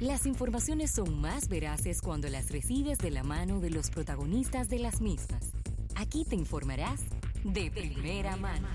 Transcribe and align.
Las 0.00 0.24
informaciones 0.24 0.90
son 0.90 1.20
más 1.20 1.50
veraces 1.50 2.00
cuando 2.00 2.30
las 2.30 2.50
recibes 2.50 2.96
de 2.96 3.10
la 3.10 3.22
mano 3.22 3.60
de 3.60 3.68
los 3.68 3.90
protagonistas 3.90 4.70
de 4.70 4.78
las 4.78 5.02
mismas. 5.02 5.52
Aquí 5.94 6.24
te 6.24 6.34
informarás 6.34 7.02
de 7.44 7.70
primera 7.70 8.34
mano. 8.38 8.66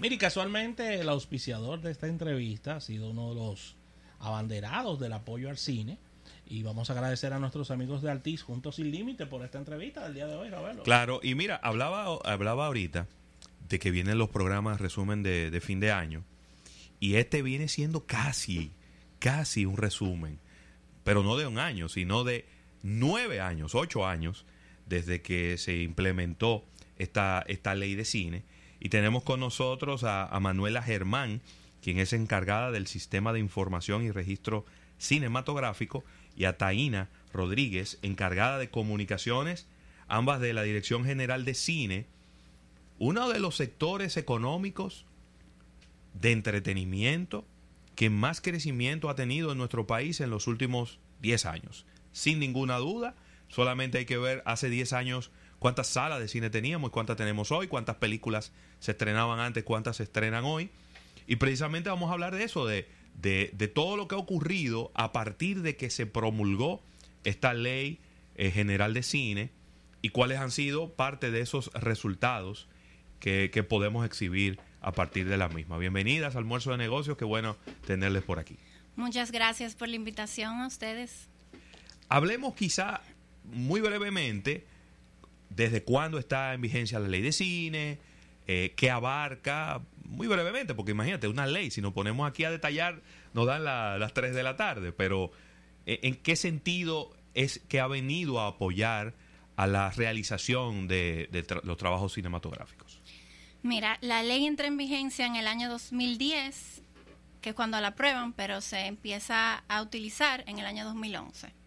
Mire, 0.00 0.18
casualmente 0.18 0.98
el 0.98 1.08
auspiciador 1.08 1.80
de 1.80 1.92
esta 1.92 2.08
entrevista 2.08 2.74
ha 2.74 2.80
sido 2.80 3.10
uno 3.10 3.28
de 3.28 3.36
los 3.36 3.76
abanderados 4.18 4.98
del 4.98 5.12
apoyo 5.12 5.48
al 5.48 5.56
cine. 5.56 6.00
Y 6.46 6.64
vamos 6.64 6.90
a 6.90 6.94
agradecer 6.94 7.32
a 7.32 7.38
nuestros 7.38 7.70
amigos 7.70 8.02
de 8.02 8.10
Altis 8.10 8.42
Juntos 8.42 8.76
Sin 8.76 8.90
Límite 8.90 9.26
por 9.26 9.44
esta 9.44 9.58
entrevista 9.58 10.02
del 10.02 10.14
día 10.14 10.26
de 10.26 10.34
hoy, 10.34 10.50
Ravelo. 10.50 10.82
Claro, 10.82 11.20
y 11.22 11.36
mira, 11.36 11.54
hablaba, 11.62 12.18
hablaba 12.24 12.66
ahorita 12.66 13.06
de 13.68 13.78
que 13.78 13.92
vienen 13.92 14.18
los 14.18 14.28
programas 14.28 14.80
resumen 14.80 15.22
de, 15.22 15.52
de 15.52 15.60
fin 15.60 15.78
de 15.78 15.92
año. 15.92 16.24
Y 17.00 17.16
este 17.16 17.42
viene 17.42 17.66
siendo 17.68 18.06
casi, 18.06 18.72
casi 19.18 19.64
un 19.64 19.76
resumen. 19.76 20.38
Pero 21.02 21.22
no 21.24 21.36
de 21.36 21.46
un 21.46 21.58
año, 21.58 21.88
sino 21.88 22.22
de 22.22 22.46
nueve 22.82 23.40
años, 23.40 23.74
ocho 23.74 24.06
años, 24.06 24.44
desde 24.86 25.22
que 25.22 25.58
se 25.58 25.82
implementó 25.82 26.64
esta, 26.98 27.42
esta 27.48 27.74
ley 27.74 27.94
de 27.94 28.04
cine 28.04 28.44
y 28.80 28.88
tenemos 28.88 29.22
con 29.22 29.40
nosotros 29.40 30.04
a, 30.04 30.36
Manuela 30.40 30.82
Germán, 30.82 31.42
quien 31.82 31.98
es 31.98 32.14
encargada 32.14 32.70
del 32.70 32.86
sistema 32.86 33.32
de 33.34 33.38
información 33.38 34.02
y 34.02 34.10
registro 34.10 34.64
cinematográfico, 34.98 36.02
y 36.34 36.44
a 36.46 36.56
Taina 36.56 37.10
Rodríguez, 37.34 37.98
encargada 38.00 38.58
de 38.58 38.70
comunicaciones, 38.70 39.68
ambas 40.08 40.40
de 40.40 40.54
la 40.54 40.62
Dirección 40.62 41.04
General 41.04 41.44
de 41.44 41.54
Cine, 41.54 42.06
uno 42.98 43.28
de 43.28 43.38
los 43.38 43.56
sectores 43.56 44.16
económicos 44.16 45.04
de 46.14 46.32
entretenimiento 46.32 47.46
que 47.94 48.10
más 48.10 48.40
crecimiento 48.40 49.10
ha 49.10 49.14
tenido 49.14 49.52
en 49.52 49.58
nuestro 49.58 49.86
país 49.86 50.20
en 50.20 50.30
los 50.30 50.46
últimos 50.46 51.00
10 51.20 51.46
años. 51.46 51.86
Sin 52.12 52.38
ninguna 52.38 52.78
duda, 52.78 53.14
solamente 53.48 53.98
hay 53.98 54.06
que 54.06 54.18
ver 54.18 54.42
hace 54.46 54.70
10 54.70 54.92
años 54.94 55.30
cuántas 55.58 55.88
salas 55.88 56.18
de 56.18 56.28
cine 56.28 56.50
teníamos 56.50 56.88
y 56.88 56.92
cuántas 56.92 57.16
tenemos 57.16 57.52
hoy, 57.52 57.68
cuántas 57.68 57.96
películas 57.96 58.52
se 58.78 58.92
estrenaban 58.92 59.38
antes, 59.38 59.64
cuántas 59.64 59.98
se 59.98 60.04
estrenan 60.04 60.44
hoy. 60.44 60.70
Y 61.26 61.36
precisamente 61.36 61.90
vamos 61.90 62.10
a 62.10 62.14
hablar 62.14 62.34
de 62.34 62.44
eso, 62.44 62.66
de, 62.66 62.88
de, 63.14 63.68
todo 63.68 63.96
lo 63.96 64.08
que 64.08 64.14
ha 64.14 64.18
ocurrido 64.18 64.90
a 64.94 65.12
partir 65.12 65.62
de 65.62 65.76
que 65.76 65.90
se 65.90 66.06
promulgó 66.06 66.82
esta 67.24 67.52
ley 67.54 68.00
eh, 68.36 68.50
general 68.50 68.94
de 68.94 69.02
cine 69.02 69.50
y 70.02 70.08
cuáles 70.08 70.38
han 70.38 70.50
sido 70.50 70.94
parte 70.94 71.30
de 71.30 71.40
esos 71.40 71.70
resultados 71.74 72.68
que, 73.20 73.50
que 73.52 73.62
podemos 73.62 74.06
exhibir 74.06 74.58
a 74.80 74.92
partir 74.92 75.28
de 75.28 75.36
la 75.36 75.48
misma. 75.48 75.78
Bienvenidas 75.78 76.34
al 76.34 76.40
almuerzo 76.40 76.70
de 76.70 76.78
negocios, 76.78 77.16
qué 77.16 77.24
bueno 77.24 77.56
tenerles 77.86 78.22
por 78.22 78.38
aquí. 78.38 78.56
Muchas 78.96 79.30
gracias 79.30 79.74
por 79.74 79.88
la 79.88 79.96
invitación 79.96 80.60
a 80.60 80.66
ustedes. 80.66 81.28
Hablemos 82.08 82.54
quizá 82.54 83.00
muy 83.44 83.80
brevemente 83.80 84.66
desde 85.48 85.82
cuándo 85.82 86.18
está 86.18 86.54
en 86.54 86.60
vigencia 86.60 86.98
la 86.98 87.08
ley 87.08 87.22
de 87.22 87.32
cine, 87.32 87.98
eh, 88.46 88.72
qué 88.76 88.90
abarca, 88.90 89.82
muy 90.04 90.26
brevemente, 90.26 90.74
porque 90.74 90.90
imagínate, 90.90 91.28
una 91.28 91.46
ley, 91.46 91.70
si 91.70 91.80
nos 91.80 91.92
ponemos 91.92 92.28
aquí 92.28 92.44
a 92.44 92.50
detallar, 92.50 93.00
nos 93.32 93.46
dan 93.46 93.64
las 93.64 94.12
3 94.12 94.34
de 94.34 94.42
la 94.42 94.56
tarde, 94.56 94.92
pero 94.92 95.30
eh, 95.86 96.00
¿en 96.02 96.16
qué 96.16 96.34
sentido 96.36 97.14
es 97.34 97.60
que 97.68 97.80
ha 97.80 97.86
venido 97.86 98.40
a 98.40 98.48
apoyar 98.48 99.14
a 99.56 99.66
la 99.66 99.90
realización 99.90 100.88
de, 100.88 101.28
los 101.62 101.76
trabajos 101.76 102.14
cinematográficos? 102.14 102.89
Mira, 103.62 103.98
la 104.00 104.22
ley 104.22 104.46
entra 104.46 104.66
en 104.66 104.76
vigencia 104.76 105.26
en 105.26 105.36
el 105.36 105.46
año 105.46 105.68
2010, 105.68 106.82
que 107.40 107.50
es 107.50 107.54
cuando 107.54 107.80
la 107.80 107.88
aprueban, 107.88 108.32
pero 108.32 108.60
se 108.60 108.86
empieza 108.86 109.64
a 109.68 109.82
utilizar 109.82 110.44
en 110.46 110.58
el 110.58 110.66
año 110.66 110.84
2011. 110.84 111.60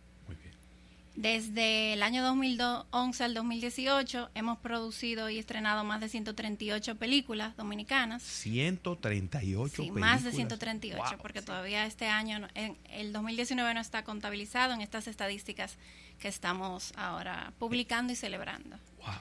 Desde 1.15 1.93
el 1.93 2.01
año 2.01 2.23
2011 2.23 3.23
al 3.23 3.35
2018 3.35 4.31
hemos 4.33 4.57
producido 4.57 5.29
y 5.29 5.37
estrenado 5.37 5.83
más 5.83 6.01
de 6.01 6.09
138 6.09 6.95
películas 6.95 7.55
dominicanas. 7.55 8.23
138 8.23 9.83
sí, 9.83 9.91
más 9.91 10.23
de 10.23 10.31
138, 10.31 11.19
porque 11.21 11.43
todavía 11.43 11.85
este 11.85 12.07
año, 12.07 12.47
en 12.55 12.77
el 12.89 13.13
2019 13.13 13.75
no 13.75 13.79
está 13.79 14.03
contabilizado 14.03 14.73
en 14.73 14.81
estas 14.81 15.07
estadísticas 15.07 15.77
que 16.17 16.29
estamos 16.29 16.93
ahora 16.95 17.53
publicando 17.59 18.11
y 18.11 18.15
celebrando. 18.15 18.77
¡Wow! 18.97 19.13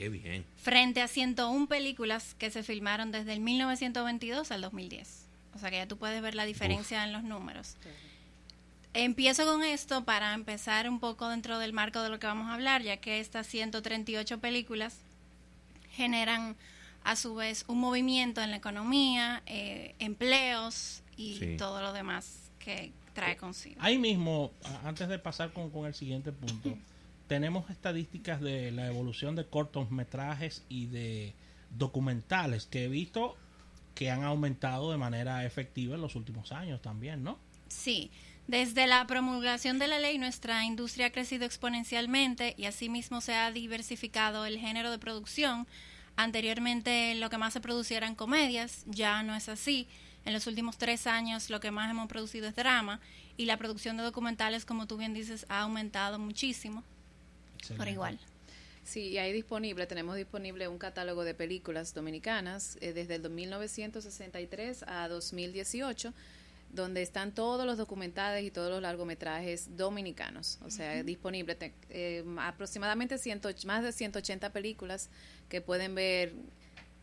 ¡Qué 0.00 0.08
bien! 0.08 0.46
Frente 0.56 1.02
a 1.02 1.08
101 1.08 1.66
películas 1.66 2.34
que 2.38 2.50
se 2.50 2.62
filmaron 2.62 3.12
desde 3.12 3.34
el 3.34 3.40
1922 3.40 4.50
al 4.50 4.62
2010. 4.62 5.26
O 5.54 5.58
sea 5.58 5.68
que 5.68 5.76
ya 5.76 5.86
tú 5.86 5.98
puedes 5.98 6.22
ver 6.22 6.34
la 6.34 6.46
diferencia 6.46 7.04
en 7.04 7.12
los 7.12 7.22
números. 7.22 7.76
Empiezo 8.94 9.44
con 9.44 9.62
esto 9.62 10.06
para 10.06 10.32
empezar 10.32 10.88
un 10.88 11.00
poco 11.00 11.28
dentro 11.28 11.58
del 11.58 11.74
marco 11.74 12.00
de 12.00 12.08
lo 12.08 12.18
que 12.18 12.26
vamos 12.26 12.48
a 12.48 12.54
hablar, 12.54 12.80
ya 12.80 12.96
que 12.96 13.20
estas 13.20 13.46
138 13.48 14.40
películas 14.40 14.96
generan 15.92 16.56
a 17.04 17.14
su 17.14 17.34
vez 17.34 17.66
un 17.68 17.78
movimiento 17.78 18.40
en 18.40 18.52
la 18.52 18.56
economía, 18.56 19.42
eh, 19.44 19.94
empleos 19.98 21.02
y 21.18 21.58
todo 21.58 21.82
lo 21.82 21.92
demás 21.92 22.50
que 22.58 22.90
trae 23.12 23.36
consigo. 23.36 23.76
Ahí 23.80 23.98
mismo, 23.98 24.50
antes 24.82 25.10
de 25.10 25.18
pasar 25.18 25.52
con, 25.52 25.68
con 25.68 25.84
el 25.84 25.92
siguiente 25.92 26.32
punto, 26.32 26.74
tenemos 27.30 27.70
estadísticas 27.70 28.40
de 28.40 28.72
la 28.72 28.88
evolución 28.88 29.36
de 29.36 29.46
cortometrajes 29.46 30.64
y 30.68 30.86
de 30.86 31.32
documentales 31.70 32.66
que 32.66 32.86
he 32.86 32.88
visto 32.88 33.36
que 33.94 34.10
han 34.10 34.24
aumentado 34.24 34.90
de 34.90 34.96
manera 34.96 35.44
efectiva 35.44 35.94
en 35.94 36.00
los 36.00 36.16
últimos 36.16 36.50
años 36.50 36.82
también, 36.82 37.22
¿no? 37.22 37.38
Sí. 37.68 38.10
Desde 38.48 38.88
la 38.88 39.06
promulgación 39.06 39.78
de 39.78 39.86
la 39.86 40.00
ley, 40.00 40.18
nuestra 40.18 40.64
industria 40.64 41.06
ha 41.06 41.12
crecido 41.12 41.44
exponencialmente 41.44 42.56
y 42.58 42.64
asimismo 42.64 43.20
se 43.20 43.36
ha 43.36 43.52
diversificado 43.52 44.44
el 44.44 44.58
género 44.58 44.90
de 44.90 44.98
producción. 44.98 45.68
Anteriormente 46.16 47.14
lo 47.14 47.30
que 47.30 47.38
más 47.38 47.52
se 47.52 47.60
producía 47.60 47.98
eran 47.98 48.16
comedias, 48.16 48.82
ya 48.86 49.22
no 49.22 49.36
es 49.36 49.48
así. 49.48 49.86
En 50.24 50.32
los 50.32 50.48
últimos 50.48 50.78
tres 50.78 51.06
años 51.06 51.48
lo 51.48 51.60
que 51.60 51.70
más 51.70 51.92
hemos 51.92 52.08
producido 52.08 52.48
es 52.48 52.56
drama 52.56 52.98
y 53.36 53.44
la 53.44 53.56
producción 53.56 53.96
de 53.96 54.02
documentales, 54.02 54.64
como 54.64 54.88
tú 54.88 54.96
bien 54.96 55.14
dices, 55.14 55.46
ha 55.48 55.60
aumentado 55.60 56.18
muchísimo. 56.18 56.82
Por 57.76 57.88
igual. 57.88 58.18
Sí, 58.84 59.08
y 59.08 59.18
ahí 59.18 59.32
disponible, 59.32 59.86
tenemos 59.86 60.16
disponible 60.16 60.66
un 60.66 60.78
catálogo 60.78 61.22
de 61.24 61.34
películas 61.34 61.94
dominicanas 61.94 62.76
eh, 62.80 62.92
desde 62.92 63.16
el 63.16 63.30
1963 63.30 64.84
a 64.86 65.08
2018 65.08 66.12
donde 66.72 67.02
están 67.02 67.34
todos 67.34 67.66
los 67.66 67.78
documentales 67.78 68.44
y 68.44 68.50
todos 68.50 68.70
los 68.70 68.80
largometrajes 68.80 69.76
dominicanos, 69.76 70.58
o 70.64 70.70
sea, 70.70 71.02
disponible 71.02 71.56
eh, 71.88 72.24
aproximadamente 72.38 73.18
ciento, 73.18 73.48
más 73.66 73.82
de 73.82 73.92
180 73.92 74.50
películas 74.50 75.10
que 75.48 75.60
pueden 75.60 75.94
ver 75.94 76.32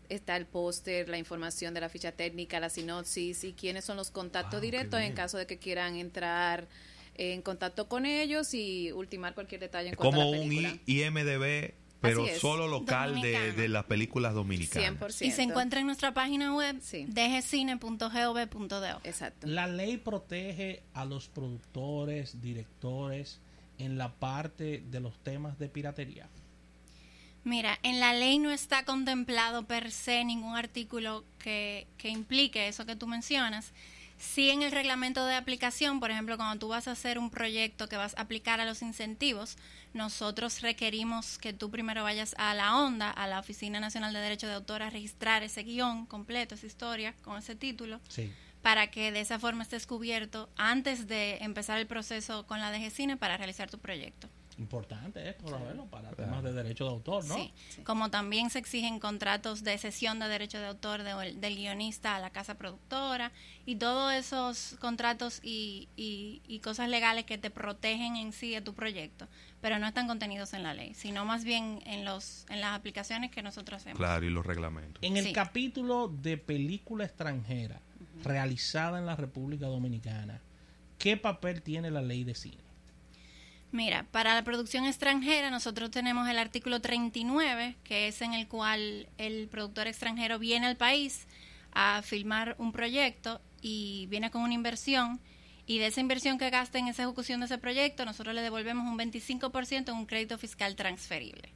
está 0.09 0.37
el 0.37 0.45
póster, 0.45 1.09
la 1.09 1.17
información 1.17 1.73
de 1.73 1.81
la 1.81 1.89
ficha 1.89 2.13
técnica, 2.13 2.61
la 2.61 2.69
sinopsis 2.69 3.43
y 3.43 3.51
quiénes 3.51 3.83
son 3.83 3.97
los 3.97 4.09
contactos 4.09 4.61
directos 4.61 5.01
en 5.01 5.13
caso 5.13 5.37
de 5.37 5.45
que 5.45 5.57
quieran 5.57 5.97
entrar 5.97 6.65
en 7.17 7.41
contacto 7.41 7.87
con 7.87 8.05
ellos 8.05 8.53
y 8.53 8.91
ultimar 8.91 9.33
cualquier 9.33 9.61
detalle 9.61 9.89
en 9.89 9.95
cuanto 9.95 10.21
a 10.21 10.25
la 10.25 10.31
película. 10.31 10.69
Como 10.69 10.81
un 10.81 10.81
IMDB 10.85 11.73
pero 12.01 12.27
solo 12.39 12.67
local 12.67 13.21
de, 13.21 13.67
las 13.69 13.85
películas 13.85 14.33
dominicanas. 14.33 14.99
100%. 14.99 15.25
Y 15.25 15.31
se 15.31 15.41
encuentra 15.43 15.79
en 15.79 15.87
nuestra 15.87 16.13
página 16.13 16.53
web 16.55 16.77
sí. 16.81 17.05
dgcine.gov.do. 17.07 19.01
Exacto. 19.03 19.47
La 19.47 19.67
ley 19.67 19.97
protege 19.97 20.83
a 20.93 21.05
los 21.05 21.27
productores, 21.27 22.41
directores 22.41 23.39
en 23.77 23.97
la 23.97 24.13
parte 24.13 24.83
de 24.89 24.99
los 24.99 25.17
temas 25.23 25.57
de 25.59 25.69
piratería. 25.69 26.29
Mira, 27.43 27.79
en 27.83 27.99
la 27.99 28.13
ley 28.13 28.39
no 28.39 28.51
está 28.51 28.83
contemplado 28.83 29.65
per 29.65 29.91
se 29.91 30.25
ningún 30.25 30.55
artículo 30.57 31.23
que, 31.39 31.87
que 31.97 32.09
implique 32.09 32.67
eso 32.67 32.85
que 32.85 32.95
tú 32.95 33.07
mencionas. 33.07 33.73
Sí 34.17 34.49
en 34.49 34.63
el 34.63 34.71
reglamento 34.71 35.25
de 35.25 35.35
aplicación, 35.35 35.99
por 35.99 36.09
ejemplo, 36.09 36.37
cuando 36.37 36.57
tú 36.57 36.69
vas 36.69 36.87
a 36.87 36.91
hacer 36.91 37.19
un 37.19 37.29
proyecto 37.29 37.87
que 37.87 37.97
vas 37.97 38.15
a 38.17 38.21
aplicar 38.21 38.59
a 38.59 38.65
los 38.65 38.81
incentivos, 38.81 39.57
nosotros 39.93 40.61
requerimos 40.61 41.37
que 41.37 41.53
tú 41.53 41.69
primero 41.69 42.03
vayas 42.03 42.33
a 42.39 42.53
la 42.55 42.77
ONDA, 42.77 43.11
a 43.11 43.27
la 43.27 43.39
Oficina 43.39 43.79
Nacional 43.79 44.13
de 44.13 44.19
Derecho 44.19 44.47
de 44.47 44.53
Autor, 44.53 44.81
a 44.81 44.89
registrar 44.89 45.43
ese 45.43 45.63
guion 45.63 46.07
completo, 46.07 46.55
esa 46.55 46.65
historia, 46.65 47.13
con 47.21 47.37
ese 47.37 47.55
título, 47.55 47.99
para 48.63 48.87
que 48.87 49.11
de 49.11 49.21
esa 49.21 49.37
forma 49.37 49.63
estés 49.63 49.85
cubierto 49.85 50.49
antes 50.57 51.07
de 51.07 51.37
empezar 51.41 51.77
el 51.77 51.85
proceso 51.85 52.47
con 52.47 52.59
la 52.59 52.71
DG 52.71 52.89
Cine 52.89 53.17
para 53.17 53.37
realizar 53.37 53.69
tu 53.69 53.77
proyecto 53.77 54.29
importante 54.57 55.29
esto, 55.29 55.45
para 55.89 56.11
temas 56.11 56.43
de 56.43 56.53
derecho 56.53 56.85
de 56.85 56.89
autor, 56.91 57.25
¿no? 57.25 57.35
Sí. 57.35 57.53
como 57.83 58.09
también 58.09 58.49
se 58.49 58.59
exigen 58.59 58.99
contratos 58.99 59.63
de 59.63 59.77
cesión 59.77 60.19
de 60.19 60.27
derecho 60.27 60.59
de 60.59 60.67
autor 60.67 61.03
del 61.03 61.55
guionista 61.55 62.15
a 62.15 62.19
la 62.19 62.31
casa 62.31 62.55
productora 62.55 63.31
y 63.65 63.75
todos 63.75 64.13
esos 64.13 64.75
contratos 64.79 65.39
y, 65.43 65.89
y, 65.95 66.59
cosas 66.59 66.89
legales 66.89 67.25
que 67.25 67.37
te 67.37 67.49
protegen 67.49 68.17
en 68.17 68.33
sí 68.33 68.51
de 68.51 68.61
tu 68.61 68.73
proyecto, 68.73 69.27
pero 69.61 69.79
no 69.79 69.87
están 69.87 70.07
contenidos 70.07 70.53
en 70.53 70.63
la 70.63 70.73
ley, 70.73 70.93
sino 70.95 71.23
más 71.23 71.43
bien 71.43 71.81
en 71.85 72.03
los 72.03 72.45
en 72.49 72.59
las 72.59 72.75
aplicaciones 72.75 73.31
que 73.31 73.41
nosotros 73.41 73.81
hacemos. 73.81 73.97
Claro, 73.97 74.25
y 74.25 74.29
los 74.29 74.45
reglamentos. 74.45 75.01
En 75.03 75.15
el 75.15 75.31
capítulo 75.31 76.07
de 76.09 76.37
película 76.37 77.05
extranjera, 77.05 77.79
realizada 78.23 78.99
en 78.99 79.05
la 79.05 79.15
República 79.15 79.67
Dominicana, 79.67 80.41
¿qué 80.97 81.15
papel 81.15 81.61
tiene 81.61 81.91
la 81.91 82.01
ley 82.01 82.23
de 82.23 82.35
cine? 82.35 82.66
Mira, 83.77 84.07
para 84.09 84.33
la 84.33 84.43
producción 84.43 84.85
extranjera 84.85 85.51
nosotros 85.51 85.91
tenemos 85.91 86.27
el 86.27 86.39
artículo 86.39 86.81
39, 86.81 87.75
que 87.83 88.07
es 88.07 88.23
en 88.23 88.33
el 88.33 88.47
cual 88.47 89.07
el 89.19 89.47
productor 89.49 89.85
extranjero 89.85 90.39
viene 90.39 90.65
al 90.65 90.77
país 90.77 91.27
a 91.73 92.01
filmar 92.01 92.55
un 92.57 92.71
proyecto 92.71 93.39
y 93.61 94.07
viene 94.07 94.31
con 94.31 94.41
una 94.41 94.55
inversión 94.55 95.21
y 95.67 95.77
de 95.77 95.85
esa 95.85 96.01
inversión 96.01 96.39
que 96.39 96.49
gasta 96.49 96.79
en 96.79 96.87
esa 96.87 97.03
ejecución 97.03 97.39
de 97.39 97.45
ese 97.45 97.59
proyecto 97.59 98.03
nosotros 98.03 98.33
le 98.33 98.41
devolvemos 98.41 98.91
un 98.91 98.97
25% 98.97 99.89
en 99.89 99.95
un 99.95 100.07
crédito 100.07 100.39
fiscal 100.39 100.75
transferible. 100.75 101.53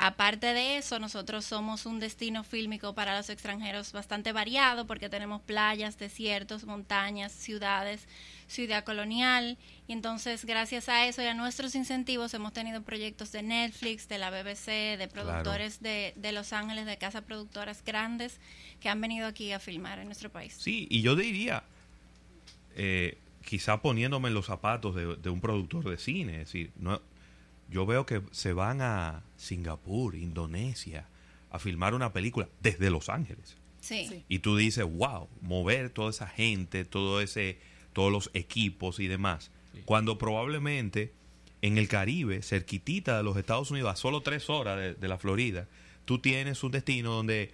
Aparte 0.00 0.54
de 0.54 0.78
eso, 0.78 1.00
nosotros 1.00 1.44
somos 1.44 1.84
un 1.84 1.98
destino 1.98 2.44
fílmico 2.44 2.94
para 2.94 3.16
los 3.16 3.30
extranjeros 3.30 3.90
bastante 3.90 4.30
variado 4.30 4.86
porque 4.86 5.08
tenemos 5.08 5.42
playas, 5.42 5.98
desiertos, 5.98 6.64
montañas, 6.64 7.32
ciudades, 7.32 8.06
ciudad 8.46 8.84
colonial. 8.84 9.58
Y 9.88 9.92
entonces, 9.92 10.44
gracias 10.44 10.88
a 10.88 11.08
eso 11.08 11.20
y 11.20 11.26
a 11.26 11.34
nuestros 11.34 11.74
incentivos, 11.74 12.32
hemos 12.32 12.52
tenido 12.52 12.80
proyectos 12.82 13.32
de 13.32 13.42
Netflix, 13.42 14.08
de 14.08 14.18
la 14.18 14.30
BBC, 14.30 14.96
de 14.96 15.08
productores 15.12 15.80
de, 15.80 16.12
de 16.14 16.30
Los 16.30 16.52
Ángeles, 16.52 16.86
de 16.86 16.96
casas 16.96 17.24
productoras 17.24 17.82
grandes 17.84 18.38
que 18.80 18.88
han 18.88 19.00
venido 19.00 19.26
aquí 19.26 19.50
a 19.50 19.58
filmar 19.58 19.98
en 19.98 20.06
nuestro 20.06 20.30
país. 20.30 20.56
Sí, 20.60 20.86
y 20.90 21.02
yo 21.02 21.16
diría, 21.16 21.64
eh, 22.76 23.18
quizá 23.44 23.82
poniéndome 23.82 24.28
en 24.28 24.34
los 24.34 24.46
zapatos 24.46 24.94
de, 24.94 25.16
de 25.16 25.28
un 25.28 25.40
productor 25.40 25.90
de 25.90 25.98
cine, 25.98 26.34
es 26.34 26.38
decir, 26.52 26.70
no 26.76 27.02
yo 27.70 27.84
veo 27.84 28.06
que 28.06 28.22
se 28.30 28.52
van 28.52 28.80
a 28.80 29.22
Singapur, 29.38 30.14
Indonesia, 30.14 31.08
a 31.50 31.58
filmar 31.58 31.94
una 31.94 32.12
película 32.12 32.48
desde 32.60 32.90
Los 32.90 33.08
Ángeles. 33.08 33.56
Sí. 33.80 34.24
Y 34.28 34.40
tú 34.40 34.56
dices, 34.56 34.84
wow, 34.84 35.28
mover 35.40 35.88
toda 35.88 36.10
esa 36.10 36.26
gente, 36.26 36.84
todo 36.84 37.22
ese, 37.22 37.58
todos 37.94 38.12
los 38.12 38.30
equipos 38.34 39.00
y 39.00 39.06
demás, 39.06 39.50
cuando 39.86 40.18
probablemente 40.18 41.12
en 41.62 41.78
el 41.78 41.88
Caribe, 41.88 42.42
cerquitita 42.42 43.16
de 43.16 43.22
los 43.22 43.36
Estados 43.36 43.70
Unidos, 43.70 43.92
a 43.92 43.96
solo 43.96 44.20
tres 44.20 44.50
horas 44.50 44.76
de, 44.76 44.94
de 44.94 45.08
la 45.08 45.16
Florida, 45.16 45.66
tú 46.04 46.18
tienes 46.18 46.62
un 46.62 46.72
destino 46.72 47.12
donde, 47.12 47.52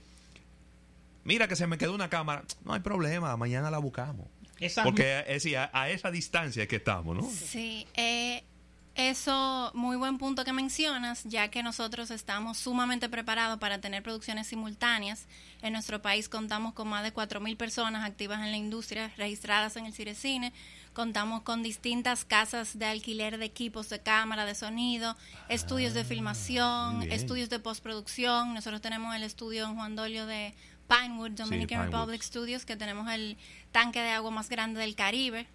mira 1.24 1.46
que 1.46 1.56
se 1.56 1.66
me 1.66 1.78
quedó 1.78 1.94
una 1.94 2.08
cámara, 2.08 2.44
no 2.64 2.72
hay 2.72 2.80
problema, 2.80 3.36
mañana 3.36 3.70
la 3.70 3.78
buscamos. 3.78 4.26
Esa 4.60 4.84
Porque 4.84 5.20
es 5.20 5.42
decir, 5.42 5.56
a, 5.58 5.70
a 5.72 5.90
esa 5.90 6.10
distancia 6.10 6.62
es 6.62 6.68
que 6.68 6.76
estamos, 6.76 7.16
¿no? 7.16 7.28
Sí, 7.30 7.86
eh, 7.94 8.44
eso, 8.94 9.72
muy 9.74 9.96
buen 9.96 10.18
punto 10.18 10.44
que 10.44 10.52
mencionas, 10.52 11.24
ya 11.24 11.48
que 11.48 11.64
nosotros 11.64 12.12
estamos 12.12 12.58
sumamente 12.58 13.08
preparados 13.08 13.58
para 13.58 13.80
tener 13.80 14.04
producciones 14.04 14.46
simultáneas. 14.46 15.26
En 15.62 15.72
nuestro 15.72 16.00
país 16.00 16.28
contamos 16.28 16.74
con 16.74 16.86
más 16.86 17.02
de 17.02 17.12
4.000 17.12 17.56
personas 17.56 18.04
activas 18.04 18.40
en 18.40 18.52
la 18.52 18.56
industria, 18.56 19.10
registradas 19.16 19.76
en 19.76 19.86
el 19.86 19.92
Cirecine. 19.92 20.52
Contamos 20.92 21.42
con 21.42 21.64
distintas 21.64 22.24
casas 22.24 22.78
de 22.78 22.86
alquiler 22.86 23.38
de 23.38 23.46
equipos 23.46 23.88
de 23.88 24.00
cámara, 24.00 24.44
de 24.44 24.54
sonido, 24.54 25.16
estudios 25.48 25.92
de 25.92 26.04
muy 26.04 26.04
filmación, 26.04 27.02
estudios 27.10 27.50
de 27.50 27.58
postproducción. 27.58 28.54
Nosotros 28.54 28.80
tenemos 28.80 29.16
el 29.16 29.24
estudio 29.24 29.64
en 29.66 29.74
Juan 29.74 29.96
Dolio 29.96 30.24
de 30.26 30.54
Pinewood, 30.86 31.32
Dominican. 31.32 31.86
Republic 31.86 32.22
Studios, 32.22 32.64
que 32.64 32.76
tenemos 32.76 33.10
el 33.10 33.38
tanque 33.72 34.00
de 34.00 34.10
agua 34.10 34.30
más 34.30 34.48
grande 34.48 34.78
del 34.78 34.94
Caribe. 34.94 35.48